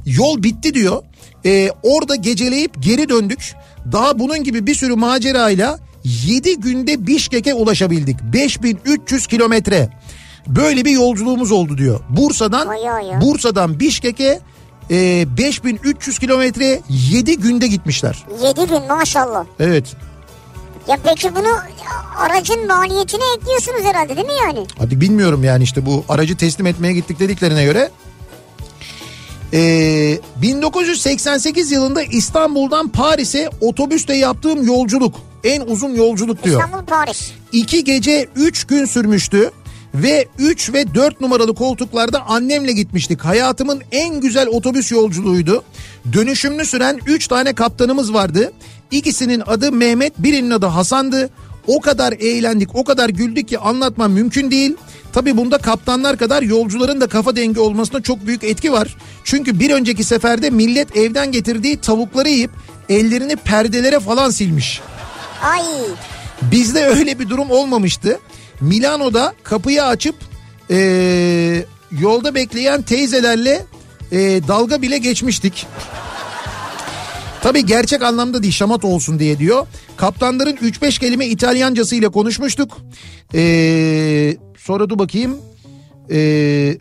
[0.05, 1.03] Yol bitti diyor.
[1.45, 3.53] Ee, orada geceleyip geri döndük.
[3.91, 8.17] Daha bunun gibi bir sürü macerayla 7 günde Bişkek'e ulaşabildik.
[8.23, 9.89] 5300 kilometre.
[10.47, 11.99] Böyle bir yolculuğumuz oldu diyor.
[12.09, 13.21] Bursa'dan Bayağı ya.
[13.21, 14.39] Bursa'dan Bişkek'e
[14.91, 18.25] e, 5300 kilometre 7 günde gitmişler.
[18.43, 19.45] 7 gün maşallah.
[19.59, 19.85] Evet.
[20.87, 21.57] Ya peki bunu
[22.17, 24.65] aracın maliyetine ekliyorsunuz herhalde değil mi yani?
[24.77, 27.89] Hadi bilmiyorum yani işte bu aracı teslim etmeye gittik dediklerine göre.
[29.53, 36.63] Ee, 1988 yılında İstanbul'dan Paris'e otobüsle yaptığım yolculuk en uzun yolculuk diyor.
[36.63, 37.31] İstanbul Paris.
[37.51, 39.51] 2 gece 3 gün sürmüştü
[39.95, 43.21] ve 3 ve 4 numaralı koltuklarda annemle gitmiştik.
[43.21, 45.63] Hayatımın en güzel otobüs yolculuğuydu.
[46.13, 48.51] Dönüşümlü süren 3 tane kaptanımız vardı.
[48.91, 51.29] İkisinin adı Mehmet, birinin adı Hasan'dı.
[51.67, 54.75] O kadar eğlendik, o kadar güldük ki anlatmam mümkün değil.
[55.13, 58.97] Tabi bunda kaptanlar kadar yolcuların da kafa dengi olmasına çok büyük etki var.
[59.23, 62.51] Çünkü bir önceki seferde millet evden getirdiği tavukları yiyip
[62.89, 64.81] ellerini perdelere falan silmiş.
[65.43, 65.63] Ay
[66.41, 68.19] Bizde öyle bir durum olmamıştı.
[68.61, 70.15] Milano'da kapıyı açıp
[70.69, 71.65] eee,
[71.99, 73.65] yolda bekleyen teyzelerle
[74.11, 75.67] eee, dalga bile geçmiştik.
[77.43, 79.67] Tabii gerçek anlamda değil şamat olsun diye diyor.
[79.97, 82.77] Kaptanların 3-5 kelime İtalyancası ile konuşmuştuk.
[83.33, 85.37] Eee, sonra dur bakayım.
[86.09, 86.77] Eee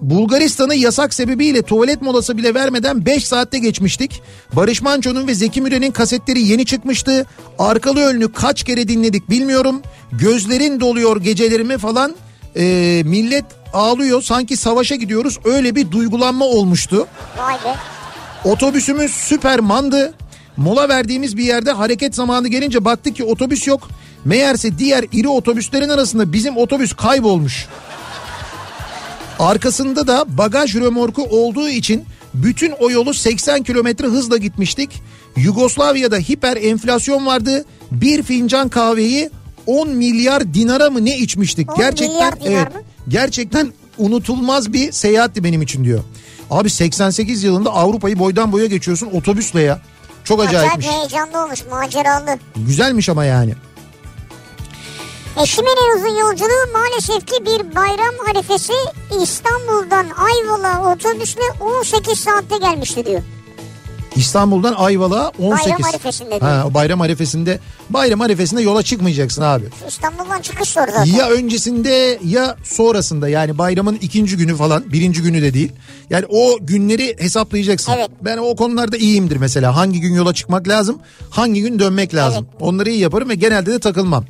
[0.00, 4.22] Bulgaristan'ı yasak sebebiyle tuvalet molası bile vermeden 5 saatte geçmiştik.
[4.52, 7.26] Barış Manço'nun ve Zeki Müren'in kasetleri yeni çıkmıştı.
[7.58, 9.82] Arkalı önlü kaç kere dinledik bilmiyorum.
[10.12, 12.14] Gözlerin doluyor gecelerime falan.
[12.56, 17.06] Ee, millet ağlıyor sanki savaşa gidiyoruz öyle bir duygulanma olmuştu.
[17.38, 17.76] vay be.
[18.44, 20.14] Otobüsümüz süpermandı.
[20.56, 23.88] Mola verdiğimiz bir yerde hareket zamanı gelince baktık ki otobüs yok.
[24.24, 27.66] Meğerse diğer iri otobüslerin arasında bizim otobüs kaybolmuş.
[29.38, 32.04] Arkasında da bagaj römorku olduğu için
[32.34, 35.02] bütün o yolu 80 kilometre hızla gitmiştik.
[35.36, 37.64] Yugoslavya'da hiper enflasyon vardı.
[37.90, 39.30] Bir fincan kahveyi
[39.68, 41.70] 10 milyar dinara mı ne içmiştik?
[41.70, 42.68] 10 gerçekten evet.
[43.08, 46.00] Gerçekten unutulmaz bir seyahatti benim için diyor.
[46.50, 49.80] Abi 88 yılında Avrupa'yı boydan boya geçiyorsun otobüsle ya.
[50.24, 50.86] Çok acayipmiş.
[50.86, 52.38] Acayip heyecanlı olmuş maceralı.
[52.56, 53.54] Güzelmiş ama yani.
[55.42, 58.72] Eşimin en uzun yolculuğu maalesef ki bir bayram harifesi
[59.22, 63.22] İstanbul'dan Ayvalık'a otobüsle 18 saatte gelmişti diyor.
[64.18, 65.66] İstanbul'dan Ayvalık'a 18.
[65.70, 66.38] Bayram arifesinde.
[66.38, 67.58] Ha, bayram arifesinde.
[67.90, 69.64] Bayram arifesinde yola çıkmayacaksın abi.
[69.88, 71.04] İstanbul'dan çıkış zor zaten.
[71.04, 75.72] Ya öncesinde ya sonrasında yani bayramın ikinci günü falan birinci günü de değil.
[76.10, 77.92] Yani o günleri hesaplayacaksın.
[77.92, 78.10] Evet.
[78.22, 79.76] Ben o konularda iyiyimdir mesela.
[79.76, 80.98] Hangi gün yola çıkmak lazım,
[81.30, 82.46] hangi gün dönmek lazım.
[82.60, 84.24] Onları iyi yaparım ve genelde de takılmam.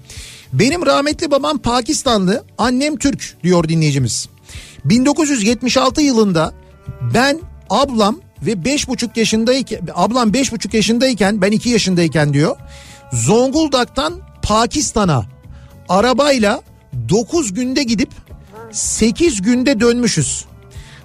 [0.53, 4.28] Benim rahmetli babam Pakistanlı, annem Türk diyor dinleyicimiz.
[4.84, 6.53] 1976 yılında
[7.14, 12.57] ben ablam ve beş buçuk yaşındayken ablam beş buçuk yaşındayken ben iki yaşındayken diyor
[13.12, 15.24] Zonguldak'tan Pakistan'a
[15.89, 16.62] arabayla
[17.09, 18.11] 9 günde gidip
[18.72, 20.45] 8 günde dönmüşüz.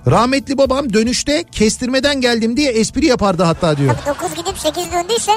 [0.07, 3.95] Rahmetli babam dönüşte kestirmeden geldim diye espri yapardı hatta diyor.
[4.05, 5.31] Tabii 9 gidip 8 döndüyse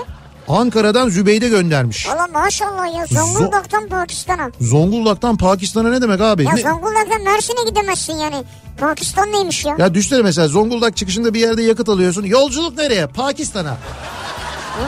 [0.49, 2.09] Ankara'dan Zübeyde göndermiş.
[2.09, 4.51] valla maşallah ya Zonguldak'tan Pakistan'a.
[4.61, 6.45] Zonguldak'tan Pakistan'a ne demek abi?
[6.45, 8.45] Ya Ne- Zonguldak'tan Mersin'e gidemezsin yani.
[8.81, 9.77] Pakistan neymiş ya?
[9.79, 12.23] Ya düşünsene mesela Zonguldak çıkışında bir yerde yakıt alıyorsun.
[12.25, 13.07] Yolculuk nereye?
[13.07, 13.71] Pakistan'a.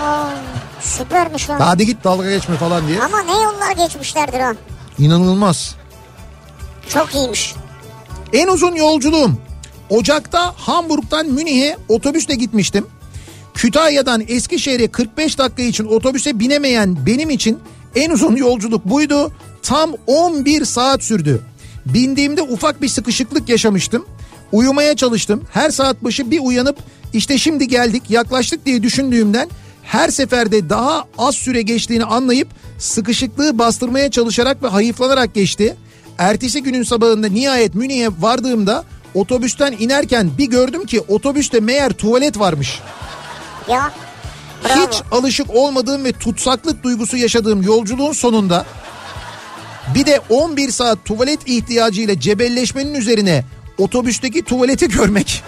[0.03, 0.27] Aa,
[0.81, 1.61] süpermiş ya.
[1.69, 3.03] Hadi git dalga geçme falan diye.
[3.03, 4.53] Ama ne yollar geçmişlerdir ha.
[4.99, 5.75] İnanılmaz.
[6.89, 7.55] Çok iyiymiş.
[8.33, 9.33] En uzun yolculuğum
[9.91, 12.87] Ocak'ta Hamburg'dan Münih'e otobüsle gitmiştim.
[13.59, 17.59] Kütahya'dan Eskişehir'e 45 dakika için otobüse binemeyen benim için
[17.95, 19.33] en uzun yolculuk buydu.
[19.63, 21.41] Tam 11 saat sürdü.
[21.87, 24.07] Bindiğimde ufak bir sıkışıklık yaşamıştım.
[24.53, 25.45] Uyumaya çalıştım.
[25.53, 26.77] Her saat başı bir uyanıp
[27.13, 29.49] işte şimdi geldik yaklaştık diye düşündüğümden
[29.83, 32.49] her seferde daha az süre geçtiğini anlayıp
[32.79, 35.77] sıkışıklığı bastırmaya çalışarak ve hayıflanarak geçti.
[36.19, 38.85] Ertesi günün sabahında nihayet Münih'e vardığımda
[39.15, 42.81] otobüsten inerken bir gördüm ki otobüste meğer tuvalet varmış.
[43.69, 43.93] Ya.
[44.65, 44.87] Bravo.
[44.87, 48.67] Hiç alışık olmadığım ve tutsaklık duygusu yaşadığım yolculuğun sonunda
[49.95, 53.45] bir de 11 saat tuvalet ihtiyacıyla cebelleşmenin üzerine
[53.79, 55.43] otobüsteki tuvaleti görmek.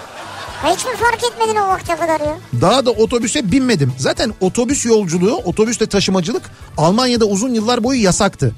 [0.65, 2.39] Hiç mi fark etmedin o vakte kadar ya?
[2.61, 3.93] Daha da otobüse binmedim.
[3.99, 6.43] Zaten otobüs yolculuğu, otobüste taşımacılık
[6.77, 8.55] Almanya'da uzun yıllar boyu yasaktı.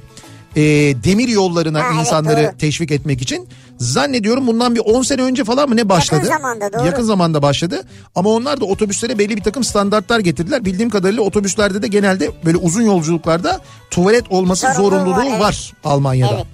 [0.57, 0.62] Ee,
[1.05, 2.59] demir yollarına Ha, evet, insanları doğru.
[2.59, 3.48] teşvik etmek için.
[3.78, 6.20] Zannediyorum bundan bir 10 sene önce falan mı ne başladı?
[6.24, 6.86] Yakın zamanda, doğru.
[6.86, 7.82] Yakın zamanda başladı.
[8.14, 10.64] Ama onlar da otobüslere belli bir takım standartlar getirdiler.
[10.64, 15.84] Bildiğim kadarıyla otobüslerde de genelde böyle uzun yolculuklarda tuvalet olması Zorunlu zorunluluğu var, var, evet.
[15.84, 16.34] Almanya'da.
[16.34, 16.46] Evet.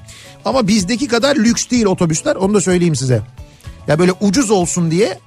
[0.45, 3.23] Ama bizdeki kadar lüks değil otobüsler onu da söyleyeyim size.
[3.89, 5.19] Ya böyle ucuz olsun diye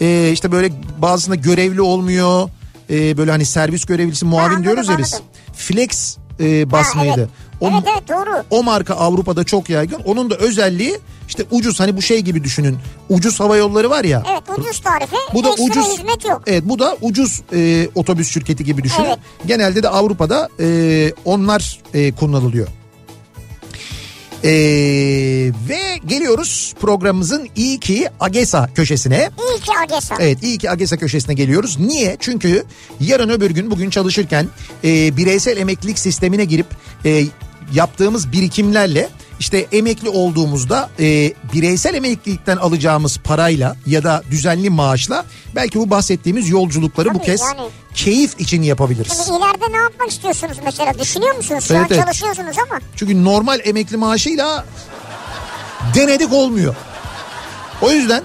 [0.00, 2.50] e, işte böyle bazısında görevli olmuyor.
[2.90, 5.20] E, böyle hani servis görevlisi muavin anladım, diyoruz ya biz.
[5.54, 7.10] Flex e, basmaydı.
[7.10, 7.28] Ha, evet.
[7.60, 8.44] O, Evet evet doğru.
[8.50, 10.00] o marka Avrupa'da çok yaygın.
[10.04, 10.98] Onun da özelliği
[11.28, 12.78] işte ucuz hani bu şey gibi düşünün.
[13.08, 14.22] Ucuz hava yolları var ya.
[14.32, 16.42] Evet ucuz tarife Bu da ekstra ucuz hizmet yok.
[16.46, 19.06] Evet bu da ucuz e, otobüs şirketi gibi düşünün.
[19.06, 19.18] Evet.
[19.46, 22.68] Genelde de Avrupa'da e, onlar e, kullanılıyor.
[24.44, 24.50] E,
[25.68, 29.30] ve geliyoruz programımızın iyi ki Agesa köşesine.
[29.50, 30.14] İyi ki Agesa.
[30.20, 31.78] Evet iyi ki Agesa köşesine geliyoruz.
[31.78, 32.16] Niye?
[32.20, 32.64] Çünkü
[33.00, 34.46] yarın öbür gün bugün çalışırken
[34.84, 36.66] e, bireysel emeklilik sistemine girip
[37.04, 37.24] e,
[37.72, 39.08] yaptığımız birikimlerle
[39.40, 46.48] işte emekli olduğumuzda e, bireysel emeklilikten alacağımız parayla ya da düzenli maaşla belki bu bahsettiğimiz
[46.48, 47.68] yolculukları bu Tabii, kez yani.
[47.94, 49.12] keyif için yapabiliriz.
[49.24, 51.64] Şimdi ileride ne yapmak istiyorsunuz mesela düşünüyor musunuz?
[51.64, 52.04] Şu Evet, an evet.
[52.06, 52.80] çalışıyorsunuz ama.
[52.96, 54.64] Çünkü normal emekli maaşıyla
[55.94, 56.74] denedik olmuyor.
[57.82, 58.22] O yüzden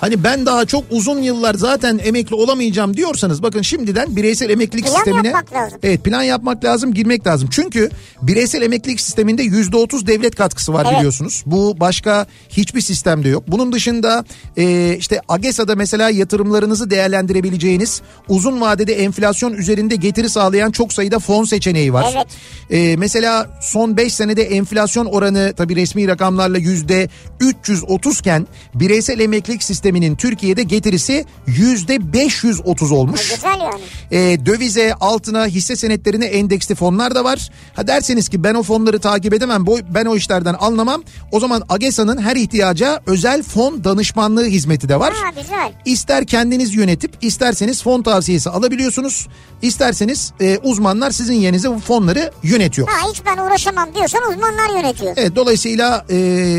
[0.00, 4.94] hani ben daha çok uzun yıllar zaten emekli olamayacağım diyorsanız bakın şimdiden bireysel emeklilik Plan
[4.94, 5.78] sistemine yapmak lazım.
[5.82, 7.48] Evet plan yapmak lazım, girmek lazım.
[7.52, 7.90] Çünkü
[8.22, 10.98] bireysel emeklilik sisteminde %30 devlet katkısı var Evet.
[10.98, 11.42] biliyorsunuz.
[11.46, 13.44] Bu başka hiçbir sistemde yok.
[13.48, 14.24] Bunun dışında
[14.56, 21.44] e, işte AGESA'da mesela yatırımlarınızı değerlendirebileceğiniz uzun vadede enflasyon üzerinde getiri sağlayan çok sayıda fon
[21.44, 22.14] seçeneği var.
[22.16, 22.26] Evet.
[22.70, 27.08] Ee, mesela son 5 senede enflasyon oranı tabi resmi rakamlarla yüzde
[27.40, 33.30] 330 iken bireysel emeklilik sisteminin Türkiye'de getirisi yüzde 530 olmuş.
[33.30, 33.80] E, güzel yani.
[34.12, 37.50] Ee, dövize, altına, hisse senetlerine endeksli fonlar da var.
[37.74, 41.02] Ha derseniz ki ben o fonları takip edemem, ben o işlerden anlamam.
[41.32, 45.14] O zaman AGESA'nın her ihtiyaca özel fon danışmanlığı hizmeti de var.
[45.14, 45.72] Ha güzel.
[45.84, 49.28] İster kendiniz yönetip isterseniz fon tavsiyesi alabiliyorsunuz.
[49.62, 52.88] İsterseniz e, uzmanlar sizin yerinize bu fonları yönetiyor.
[52.88, 55.12] Ha hiç ben uğraşamam diyorsan uzmanlar yönetiyor.
[55.16, 56.16] Evet dolayısıyla e,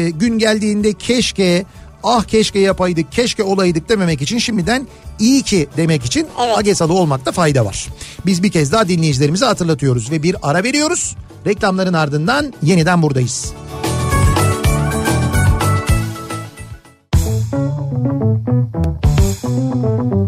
[0.09, 1.65] gün geldiğinde keşke
[2.03, 4.87] ah keşke yapaydık keşke olaydık dememek için şimdiden
[5.19, 6.57] iyi ki demek için Evet.
[6.57, 7.87] AGESA'lı olmakta fayda var.
[8.25, 11.15] Biz bir kez daha dinleyicilerimize hatırlatıyoruz ve bir ara veriyoruz.
[11.45, 13.53] Reklamların ardından yeniden buradayız.
[19.61, 20.18] Kafa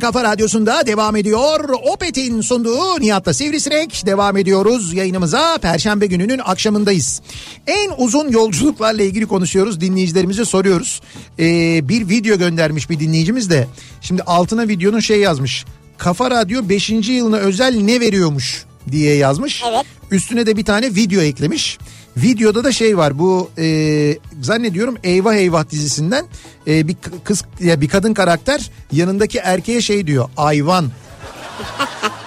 [0.00, 1.68] kafa radyosunda devam ediyor.
[1.92, 5.58] Opet'in sunduğu Nihat'la Sivrisinek devam ediyoruz yayınımıza.
[5.58, 7.22] Perşembe gününün akşamındayız.
[7.66, 9.80] En uzun yolculuklarla ilgili konuşuyoruz.
[9.80, 11.00] Dinleyicilerimize soruyoruz.
[11.38, 13.68] Ee, bir video göndermiş bir dinleyicimiz de.
[14.00, 15.64] Şimdi altına videonun şey yazmış.
[15.98, 16.90] Kafa Radyo 5.
[16.90, 19.62] yılına özel ne veriyormuş diye yazmış.
[19.70, 19.86] Evet.
[20.10, 21.78] Üstüne de bir tane video eklemiş.
[22.16, 26.26] Videoda da şey var bu e, zannediyorum Eyvah Eyvah dizisinden
[26.66, 30.90] e, bir kız ya bir kadın karakter yanındaki erkeğe şey diyor ayvan.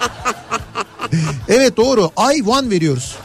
[1.48, 3.16] evet doğru ayvan veriyoruz.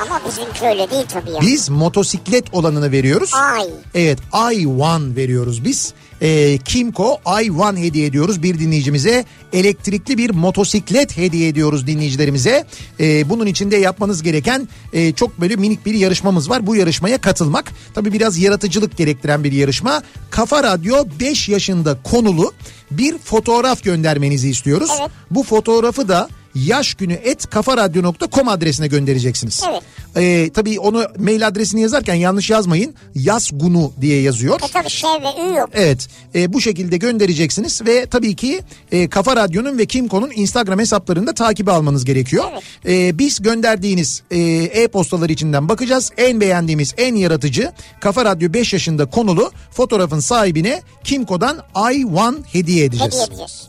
[0.00, 1.40] Ama bizimki öyle değil tabii ya.
[1.40, 3.30] Biz motosiklet olanını veriyoruz.
[3.34, 3.68] Ay.
[3.94, 5.92] Evet i1 veriyoruz biz.
[6.22, 9.24] Ee, Kimco i1 hediye ediyoruz bir dinleyicimize.
[9.52, 12.64] Elektrikli bir motosiklet hediye ediyoruz dinleyicilerimize.
[13.00, 16.66] Ee, bunun için de yapmanız gereken e, çok böyle minik bir yarışmamız var.
[16.66, 17.72] Bu yarışmaya katılmak.
[17.94, 20.02] Tabii biraz yaratıcılık gerektiren bir yarışma.
[20.30, 22.52] Kafa Radyo 5 yaşında konulu
[22.90, 24.90] bir fotoğraf göndermenizi istiyoruz.
[25.00, 25.10] Evet.
[25.30, 29.62] Bu fotoğrafı da yaş günü et kafaradyo.com adresine göndereceksiniz.
[29.70, 29.82] Evet.
[30.16, 32.94] Ee, tabii onu mail adresini yazarken yanlış yazmayın.
[33.14, 34.60] Yazgunu diye yazıyor.
[34.68, 35.70] E tabii şey ve ü yok.
[35.72, 38.60] Evet e, bu şekilde göndereceksiniz ve tabii ki
[38.92, 42.44] e, Kafa Radyo'nun ve Kimco'nun Instagram hesaplarında takibi almanız gerekiyor.
[42.86, 46.12] E, biz gönderdiğiniz e, e-postalar içinden bakacağız.
[46.16, 53.12] En beğendiğimiz en yaratıcı Kafa Radyo 5 yaşında konulu fotoğrafın sahibine Kimco'dan i1 hediye edeceğiz.
[53.12, 53.68] Hediye edeceğiz.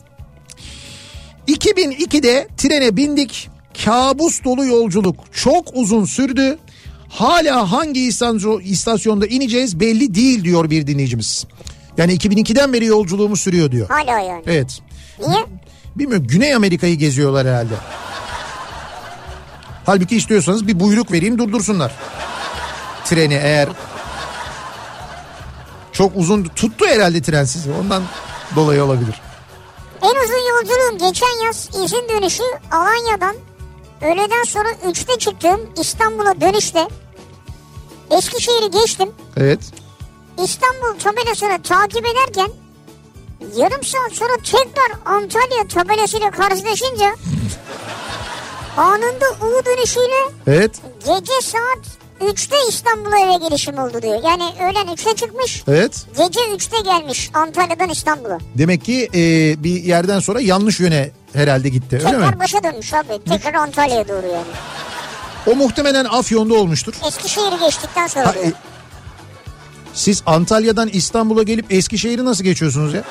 [1.48, 3.50] 2002'de trene bindik.
[3.84, 6.58] Kabus dolu yolculuk çok uzun sürdü.
[7.08, 11.46] Hala hangi istasyon- istasyonda ineceğiz belli değil diyor bir dinleyicimiz.
[11.96, 13.88] Yani 2002'den beri yolculuğumuz sürüyor diyor.
[13.88, 14.42] Hala yani.
[14.46, 14.78] Evet.
[15.28, 15.44] Niye?
[15.96, 17.74] Bilmiyorum Güney Amerika'yı geziyorlar herhalde.
[19.86, 21.92] Halbuki istiyorsanız bir buyruk vereyim durdursunlar.
[23.04, 23.68] Treni eğer
[25.92, 28.02] çok uzun tuttu herhalde tren sizi ondan
[28.56, 29.14] dolayı olabilir.
[30.02, 32.42] En uzun yolculuğum geçen yaz izin dönüşü
[32.72, 33.36] Alanya'dan
[34.02, 36.88] öğleden sonra 3'te çıktığım İstanbul'a dönüşte
[38.10, 39.10] Eskişehir'i geçtim.
[39.36, 39.60] Evet.
[40.44, 42.50] İstanbul tabelasını takip ederken
[43.56, 47.14] yarım saat sonra tekrar Antalya tabelasıyla karşılaşınca
[48.76, 50.80] anında U dönüşüyle Evet.
[50.98, 54.20] gece saat 3'te İstanbul'a eve gelişim oldu diyor.
[54.24, 56.06] Yani öğlen 3'te çıkmış Evet.
[56.16, 58.38] gece 3'te gelmiş Antalya'dan İstanbul'a.
[58.58, 59.18] Demek ki e,
[59.64, 62.12] bir yerden sonra yanlış yöne herhalde gitti öyle mi?
[62.24, 63.24] Tekrar başa dönmüş abi.
[63.28, 64.46] Tekrar Antalya'ya doğru yani.
[65.46, 66.94] O muhtemelen Afyon'da olmuştur.
[67.06, 68.52] Eskişehir'i geçtikten sonra Ha, diyor.
[69.94, 73.02] Siz Antalya'dan İstanbul'a gelip Eskişehir'i nasıl geçiyorsunuz ya?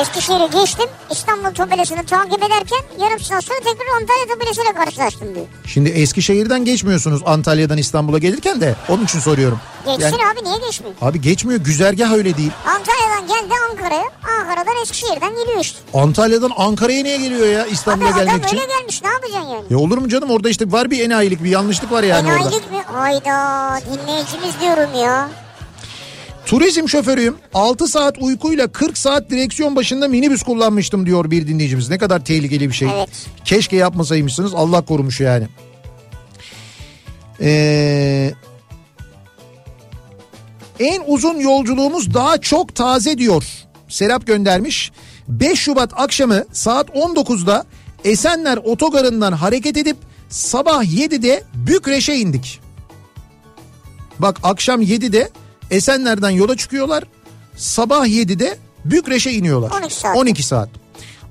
[0.00, 0.86] Eskişehir'i geçtim.
[1.10, 5.46] İstanbul tabelasını takip ederken yarım saat sonra tekrar Antalya tabelasıyla karşılaştım diyor.
[5.66, 9.60] Şimdi Eskişehir'den geçmiyorsunuz Antalya'dan İstanbul'a gelirken de onun için soruyorum.
[9.86, 10.94] Geçsin Yani- abi niye geçmiyor?
[11.02, 12.50] Abi geçmiyor güzergah öyle değil.
[12.66, 14.04] Antalya'dan geldi Ankara'ya.
[14.40, 15.78] Ankara'dan Eskişehir'den geliyor işte.
[15.94, 18.56] Antalya'dan Ankara'ya niye geliyor ya Abi İstanbul'a adam gelmek için?
[18.56, 19.64] öyle gelmiş ne yapacaksın yani?
[19.70, 22.38] Ya olur mu canım orada işte var bir enayilik bir yanlışlık var yani orada.
[22.40, 22.78] Enayilik mi?
[22.92, 25.28] Hayda dinleyicimiz diyorum ya.
[26.46, 31.90] Turizm şoförüyüm 6 saat uykuyla 40 saat direksiyon başında minibüs kullanmıştım diyor bir dinleyicimiz.
[31.90, 32.88] Ne kadar tehlikeli bir şey.
[32.96, 33.26] Evet.
[33.44, 35.48] Keşke yapmasaymışsınız Allah korumuş yani.
[37.40, 38.32] Ee,
[40.80, 43.44] en uzun yolculuğumuz daha çok taze diyor.
[43.88, 44.92] Serap göndermiş.
[45.28, 47.64] 5 Şubat akşamı saat 19'da
[48.04, 49.96] Esenler Otogarı'ndan hareket edip
[50.28, 52.60] sabah 7'de Bükreş'e indik.
[54.18, 55.30] Bak akşam 7'de
[55.76, 57.04] Esenler'den yola çıkıyorlar.
[57.56, 59.70] Sabah 7'de Bükreş'e iniyorlar.
[59.80, 60.16] 12 saat.
[60.16, 60.68] 12 saat.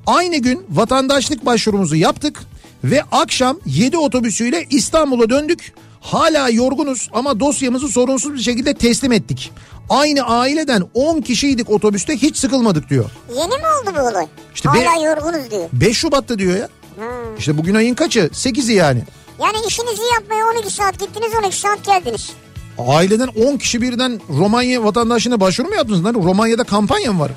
[0.08, 2.40] Aynı gün vatandaşlık başvurumuzu yaptık
[2.84, 5.74] ve akşam 7 otobüsüyle İstanbul'a döndük.
[6.02, 9.52] Hala yorgunuz ama dosyamızı sorunsuz bir şekilde teslim ettik.
[9.90, 13.10] Aynı aileden 10 kişiydik otobüste hiç sıkılmadık diyor.
[13.30, 14.28] Yeni mi oldu bu olay?
[14.56, 15.70] İşte Hala be- yorgunuz diyor.
[15.74, 16.70] 5 Şubat'ta diyor ya.
[16.96, 17.38] Hmm.
[17.38, 18.20] İşte bugün ayın kaçı?
[18.34, 19.04] 8'i yani.
[19.42, 22.30] Yani işinizi yapmaya 12 saat gittiniz 12 saat geldiniz.
[22.78, 26.04] Aileden 10 kişi birden Romanya vatandaşlığına başvuru mu yaptınız?
[26.06, 27.32] Lan Romanya'da kampanya mı var?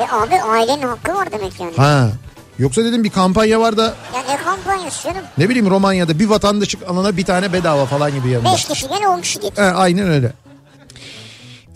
[0.00, 1.72] E abi ailenin hakkı var demek yani.
[1.76, 2.10] Ha.
[2.58, 3.82] Yoksa dedim bir kampanya var da
[4.14, 5.22] Ya ne kampanyası canım?
[5.38, 8.52] ne bileyim Romanya'da bir vatandaşlık alana bir tane bedava falan gibi yanında.
[8.52, 9.40] 5 kişi gel 10 kişi.
[9.56, 10.32] He, aynen öyle.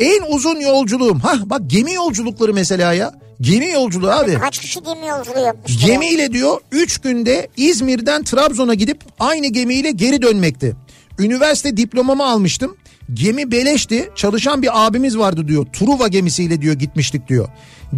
[0.00, 1.18] En uzun yolculuğum.
[1.22, 3.12] Hah bak gemi yolculukları mesela ya.
[3.40, 4.34] Gemi yolculuğu abi.
[4.38, 5.80] Kaç kişi gemi yolculuğu yapmıştır?
[5.80, 5.86] ya?
[5.94, 10.76] Gemiyle diyor 3 günde İzmir'den Trabzon'a gidip aynı gemiyle geri dönmekti.
[11.20, 12.76] Üniversite diplomamı almıştım.
[13.12, 14.10] Gemi beleşti.
[14.16, 15.66] Çalışan bir abimiz vardı diyor.
[15.72, 17.48] Truva gemisiyle diyor gitmiştik diyor.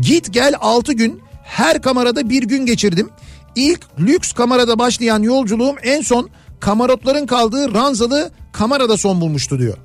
[0.00, 3.10] Git gel 6 gün her kamerada bir gün geçirdim.
[3.56, 9.76] İlk lüks kamerada başlayan yolculuğum en son kamarotların kaldığı ranzalı kamerada son bulmuştu diyor.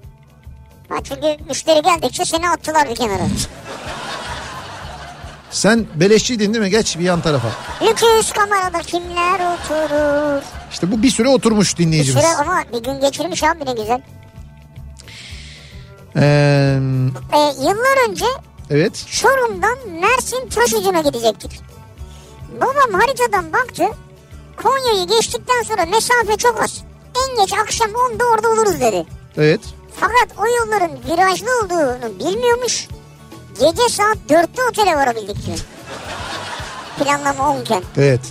[1.04, 3.28] Çünkü müşteri geldikçe seni attılar bir kenara.
[5.58, 6.70] Sen beleşçiydin değil mi?
[6.70, 7.48] Geç bir yan tarafa.
[7.82, 10.44] Lüküs kamerada kimler oturur?
[10.72, 12.22] İşte bu bir süre oturmuş Bir dinleyicimiz.
[12.24, 14.02] süre ama bir gün geçirmiş abi ne güzel.
[16.16, 16.80] Ee,
[17.34, 18.26] E, yıllar önce
[18.70, 19.06] evet.
[19.12, 21.60] Çorum'dan Mersin Taşucu'na gidecektik.
[22.62, 23.84] Babam haritadan baktı.
[24.64, 26.84] Konya'yı geçtikten sonra mesafe çok az.
[27.30, 29.06] En geç akşam 10'da orada oluruz dedi.
[29.38, 29.62] Evet.
[30.00, 32.88] Fakat o yolların virajlı olduğunu bilmiyormuş.
[33.60, 35.60] Gece saat 4'te otele varabildik diyor.
[37.00, 37.84] Planlama 10 iken.
[37.98, 38.22] Evet.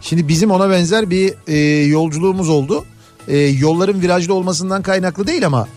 [0.00, 1.56] Şimdi bizim ona benzer bir e,
[1.86, 2.84] yolculuğumuz oldu.
[3.28, 5.68] E, yolların virajlı olmasından kaynaklı değil ama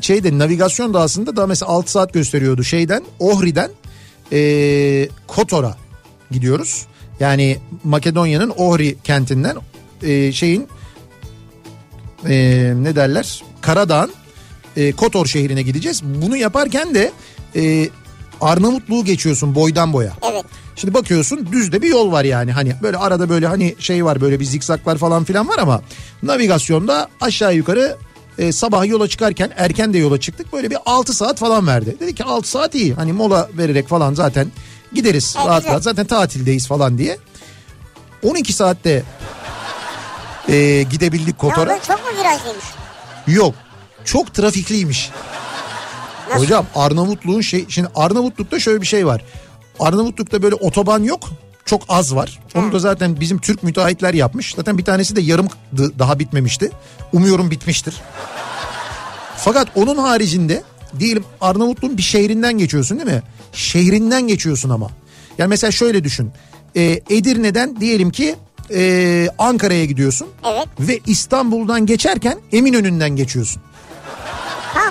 [0.00, 3.70] şeyde navigasyon da aslında daha mesela 6 saat gösteriyordu şeyden Ohri'den
[4.32, 5.76] e, Kotor'a
[6.30, 6.86] gidiyoruz.
[7.20, 9.56] Yani Makedonya'nın Ohri kentinden
[10.02, 10.68] e, şeyin
[12.28, 12.34] e,
[12.76, 14.12] ne derler Karadağ'ın
[14.76, 16.02] e, Kotor şehrine gideceğiz.
[16.04, 17.12] Bunu yaparken de
[17.56, 17.88] e,
[18.40, 20.12] Arnavutluğu geçiyorsun boydan boya.
[20.32, 20.44] Evet.
[20.76, 24.40] Şimdi bakıyorsun düzde bir yol var yani hani böyle arada böyle hani şey var böyle
[24.40, 25.82] bir zikzaklar falan filan var ama
[26.22, 27.96] navigasyonda aşağı yukarı
[28.38, 31.96] e, sabah yola çıkarken erken de yola çıktık böyle bir 6 saat falan verdi.
[32.00, 34.52] Dedi ki 6 saat iyi hani mola vererek falan zaten
[34.92, 37.18] gideriz Evet, rahat rahat zaten tatildeyiz falan diye.
[38.22, 39.02] 12 saatte
[40.48, 41.72] e, gidebildik Kotor'a.
[41.72, 42.64] oldu çok mu virajlıymış?
[43.26, 43.54] Yok
[44.04, 45.10] çok trafikliymiş.
[46.28, 46.44] Nasıl?
[46.44, 49.24] Hocam Arnavutluğun şey şimdi Arnavutluk'ta şöyle bir şey var.
[49.80, 51.28] Arnavutluk'ta böyle otoban yok.
[51.64, 52.38] Çok az var.
[52.54, 54.54] Onu da zaten bizim Türk müteahhitler yapmış.
[54.54, 55.48] Zaten bir tanesi de yarım
[55.98, 56.70] daha bitmemişti.
[57.12, 58.00] Umuyorum bitmiştir.
[59.36, 60.62] Fakat onun haricinde
[60.98, 63.22] diyelim Arnavutluğun bir şehrinden geçiyorsun değil mi?
[63.52, 64.90] Şehrinden geçiyorsun ama.
[65.38, 66.30] Yani mesela şöyle düşün.
[66.76, 68.36] Ee, Edirne'den diyelim ki
[68.70, 70.28] ee, Ankara'ya gidiyorsun.
[70.46, 70.66] Evet.
[70.80, 73.62] Ve İstanbul'dan geçerken Eminönü'nden geçiyorsun.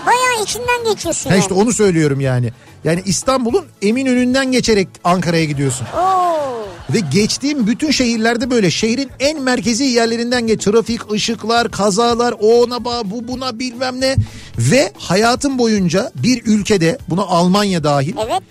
[0.07, 1.41] Bayağı içinden geçiyorsun Ha yani.
[1.41, 2.51] işte onu söylüyorum yani.
[2.83, 5.87] Yani İstanbul'un Eminönü'nden geçerek Ankara'ya gidiyorsun.
[5.97, 6.67] Oo.
[6.93, 10.63] Ve geçtiğim bütün şehirlerde böyle şehrin en merkezi yerlerinden geç.
[10.63, 14.15] Trafik, ışıklar, kazalar, o ona bağ, bu buna bilmem ne.
[14.57, 18.41] Ve hayatım boyunca bir ülkede buna Almanya dahil Evet.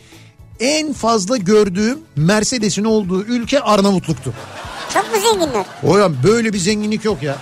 [0.60, 4.32] en fazla gördüğüm Mercedes'in olduğu ülke Arnavutluk'tu.
[4.94, 5.64] Çok mu zenginler?
[5.80, 7.36] Hocam böyle bir zenginlik yok ya.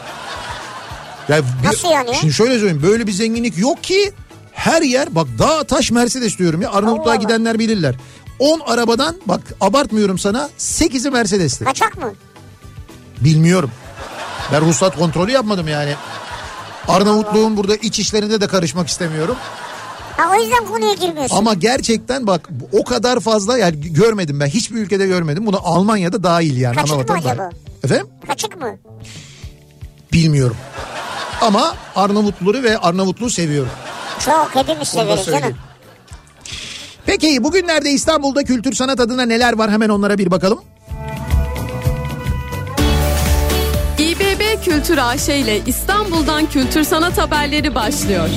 [1.29, 2.14] Ya bir- Nasıl yani ya?
[2.14, 4.12] Şimdi şöyle söyleyeyim böyle bir zenginlik yok ki
[4.53, 7.14] her yer bak dağ taş Mercedes diyorum ya Arnavutluğa Allah.
[7.22, 7.95] gidenler bilirler.
[8.39, 11.64] 10 arabadan bak abartmıyorum sana 8'i Mercedes'ti.
[11.64, 12.12] Kaçak mı?
[13.20, 13.70] Bilmiyorum.
[14.53, 15.95] Ben ruhsat kontrolü yapmadım yani.
[16.89, 19.37] Arnavutluğun burada iç işlerine de karışmak istemiyorum.
[20.16, 21.37] Ha o yüzden konuya girmiyorsun.
[21.37, 25.47] Ama gerçekten bak o kadar fazla yani görmedim ben hiçbir ülkede görmedim.
[25.47, 26.75] Bunu Almanya'da dahil yani.
[26.77, 27.31] Kaçık mı Anavatan dahil.
[27.31, 27.51] acaba?
[27.85, 28.07] Efendim?
[28.27, 28.77] Kaçık mı?
[30.15, 30.57] Bilmiyorum.
[31.41, 33.71] Ama Arnavutluları ve Arnavutluğu seviyorum.
[34.25, 35.57] Çok hepimiz severiz canım.
[37.07, 40.61] Peki bugünlerde İstanbul'da kültür sanat adına neler var hemen onlara bir bakalım.
[43.99, 48.29] İBB Kültür AŞ ile İstanbul'dan kültür sanat haberleri başlıyor.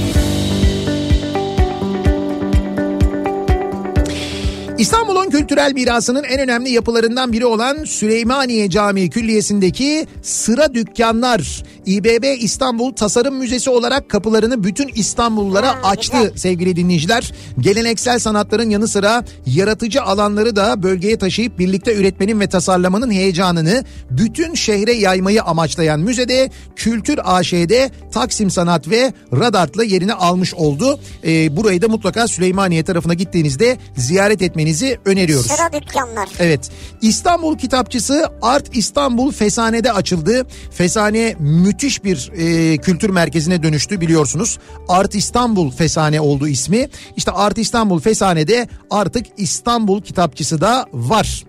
[4.78, 12.94] İstanbul'un kültürel mirasının en önemli yapılarından biri olan Süleymaniye Camii Külliyesi'ndeki sıra dükkanlar İBB İstanbul
[12.94, 16.38] Tasarım Müzesi olarak kapılarını bütün İstanbullulara Ha, açtı güzel.
[16.38, 17.34] sevgili dinleyiciler.
[17.60, 24.54] Geleneksel sanatların yanı sıra yaratıcı alanları da bölgeye taşıyıp birlikte üretmenin ve tasarlamanın heyecanını bütün
[24.54, 31.00] şehre yaymayı amaçlayan müzede Kültür AŞ'de Taksim Sanat ve Radart'la yerini almış oldu.
[31.26, 35.48] Ee, burayı da mutlaka Süleymaniye tarafına gittiğinizde ziyaret etmenizi öneriyoruz.
[35.48, 36.30] Sıra dükkanlar.
[36.40, 36.70] Evet.
[37.02, 40.48] İstanbul Kitapçısı Art İstanbul Fesane'de açıldı.
[40.72, 44.60] Fesane müthiş bir e, kültür merkezine dönüştü biliyorsunuz.
[44.88, 46.88] Art İstanbul Fesane oldu ismi.
[47.16, 51.44] İşte Art İstanbul Fesane'de artık İstanbul Kitapçısı da var.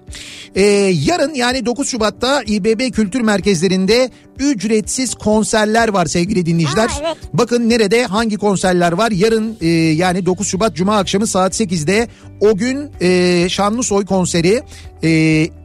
[0.54, 0.62] E,
[1.04, 6.88] yarın yani 9 Şubat'ta İBB Kültür Merkezlerinde ücretsiz konserler var sevgili dinleyiciler.
[6.88, 7.16] Ha, evet.
[7.32, 9.10] Bakın nerede hangi konserler var?
[9.10, 12.08] Yarın e, yani 9 Şubat Cuma akşamı saat 8'de
[12.40, 14.62] o gün e, Şanlısoy konseri
[15.02, 15.10] e,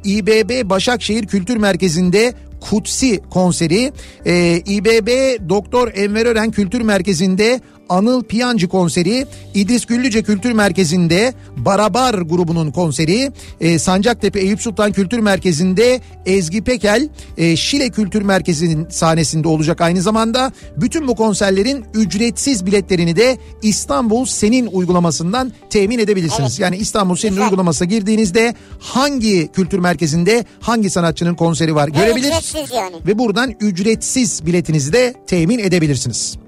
[0.04, 2.34] İBB Başakşehir Kültür Merkezi'nde
[2.70, 3.92] Kutsi konseri
[4.26, 5.10] e, İBB
[5.50, 7.60] Doktor Enver Ören Kültür Merkezi'nde
[7.90, 13.32] Anıl Piyancı konseri, İdris Güllüce Kültür Merkezi'nde Barabar grubunun konseri,
[13.62, 20.02] e, Sancaktepe Eyüp Sultan Kültür Merkezi'nde Ezgi Pekel, e, Şile Kültür Merkezi'nin sahnesinde olacak aynı
[20.02, 20.52] zamanda.
[20.78, 26.52] Bütün bu konserlerin ücretsiz biletlerini de İstanbul Senin uygulamasından temin edebilirsiniz.
[26.52, 26.60] Evet.
[26.60, 27.46] Yani İstanbul Senin Güzel.
[27.46, 32.34] uygulamasına girdiğinizde hangi kültür merkezinde hangi sanatçının konseri var görebilir
[32.76, 32.96] yani.
[33.08, 36.43] ve buradan ücretsiz biletinizi de temin edebilirsiniz.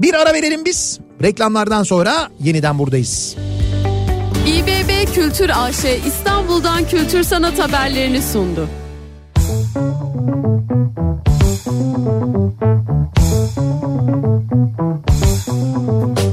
[0.00, 1.00] Bir ara verelim biz.
[1.22, 3.36] Reklamlardan sonra yeniden buradayız.
[4.46, 8.68] İBB Kültür AŞ İstanbul'dan kültür sanat haberlerini sundu.
[16.02, 16.31] Kafa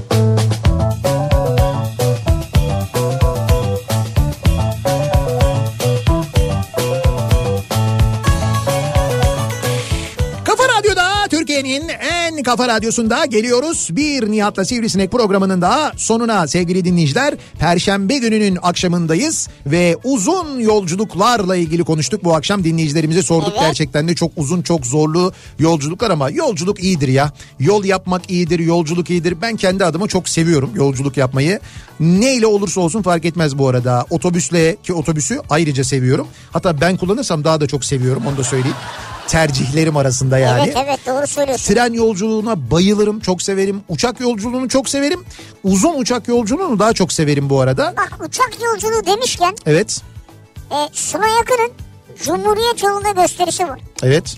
[11.69, 13.89] Türkiye'nin en kafa radyosunda geliyoruz.
[13.91, 17.33] Bir Nihat'la Sivrisinek programının daha sonuna sevgili dinleyiciler.
[17.59, 23.53] Perşembe gününün akşamındayız ve uzun yolculuklarla ilgili konuştuk bu akşam dinleyicilerimize sorduk.
[23.53, 23.61] Evet.
[23.61, 27.31] Gerçekten de çok uzun çok zorlu yolculuklar ama yolculuk iyidir ya.
[27.59, 29.41] Yol yapmak iyidir, yolculuk iyidir.
[29.41, 31.59] Ben kendi adıma çok seviyorum yolculuk yapmayı.
[31.99, 34.05] Neyle olursa olsun fark etmez bu arada.
[34.09, 36.27] Otobüsle ki otobüsü ayrıca seviyorum.
[36.53, 38.77] Hatta ben kullanırsam daha da çok seviyorum onu da söyleyeyim.
[39.29, 40.61] Tercihlerim arasında yani.
[40.63, 41.58] Evet evet doğru söylüyorsun.
[41.67, 43.81] Tren yolculuğuna bayılırım, çok severim.
[43.89, 45.25] Uçak yolculuğunu çok severim.
[45.63, 47.93] Uzun uçak yolculuğunu daha çok severim bu arada.
[47.97, 50.01] Bak uçak yolculuğu demişken Evet.
[50.71, 51.71] E, Sunay Akın'ın
[52.23, 53.79] Cumhuriyet yolunda gösterisi var.
[54.03, 54.35] Evet.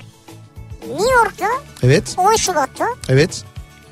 [0.89, 1.47] New York'ta
[1.83, 2.15] Evet.
[2.17, 3.43] 10 Şubat'ta Evet.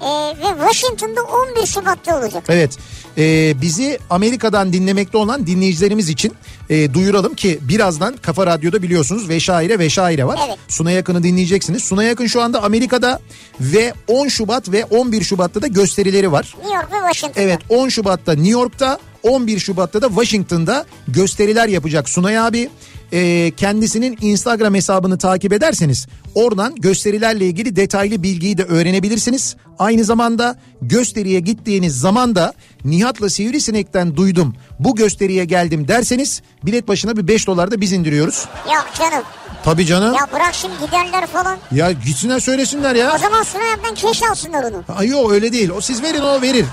[0.02, 0.06] e,
[0.40, 2.44] ve Washington'da 11 Şubat'ta olacak.
[2.50, 2.78] Evet.
[3.18, 6.34] Ee, bizi Amerika'dan dinlemekte olan dinleyicilerimiz için
[6.70, 10.40] e, duyuralım ki birazdan Kafa Radyo'da biliyorsunuz Veşaire Veşaire var.
[10.48, 10.58] Evet.
[10.68, 11.84] Sunay Yakın'ı dinleyeceksiniz.
[11.84, 13.20] Sunay Yakın şu anda Amerika'da
[13.60, 16.56] ve 10 Şubat ve 11 Şubat'ta da gösterileri var.
[16.58, 17.42] New York ve Washington'da.
[17.42, 22.70] Evet 10 Şubat'ta New York'ta 11 Şubat'ta da Washington'da gösteriler yapacak Sunay abi.
[23.14, 29.56] Ee, kendisinin Instagram hesabını takip ederseniz oradan gösterilerle ilgili detaylı bilgiyi de öğrenebilirsiniz.
[29.80, 32.54] Aynı zamanda gösteriye gittiğiniz zaman da
[32.86, 38.46] Nihat'la Sivrisinek'ten duydum bu gösteriye geldim derseniz bilet başına bir 5 dolar da biz indiriyoruz.
[38.66, 39.24] Yok canım.
[39.64, 40.14] Tabii canım.
[40.14, 41.58] Ya, Ya bırak şimdi giderler falan.
[42.06, 43.16] gitsinler söylesinler ya.
[43.16, 44.84] O zaman Sunay Ak'tan keş alsınlar onu.
[44.98, 45.70] Ay yok öyle değil.
[45.70, 46.66] O siz verin o verir.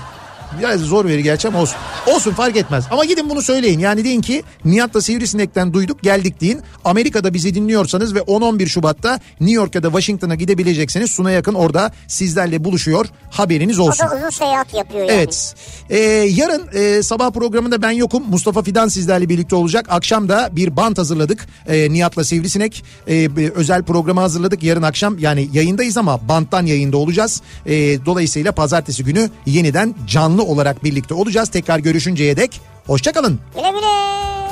[0.59, 1.77] Biraz zor verir gerçi ama olsun.
[2.07, 2.85] Olsun fark etmez.
[2.91, 3.79] Ama gidin bunu söyleyin.
[3.79, 6.61] Yani deyin ki Nihat'la Sivrisinek'ten duyduk geldik deyin.
[6.85, 11.11] Amerika'da bizi dinliyorsanız ve 10-11 Şubat'ta New York ya da Washington'a gidebileceksiniz.
[11.11, 13.05] Suna yakın orada sizlerle buluşuyor.
[13.31, 14.07] Haberiniz O olsun.
[14.07, 15.11] da uzun seyahat yapıyor yani.
[15.11, 15.55] Evet.
[15.89, 15.97] Ee,
[16.35, 18.23] yarın e, sabah programında ben yokum.
[18.29, 19.85] Mustafa Fidan sizlerle birlikte olacak.
[19.89, 21.47] Akşam da bir bant hazırladık.
[21.67, 24.63] E, Nihat'la Sivrisinek e, özel programı hazırladık.
[24.63, 27.41] Yarın akşam yani yayındayız ama banttan yayında olacağız.
[27.65, 27.75] E,
[28.05, 29.95] dolayısıyla pazartesi günü yeniden
[30.37, 31.49] canlı olarak birlikte olacağız.
[31.49, 33.39] Tekrar görüşünceye dek hoşçakalın.
[33.55, 34.46] Güle güle.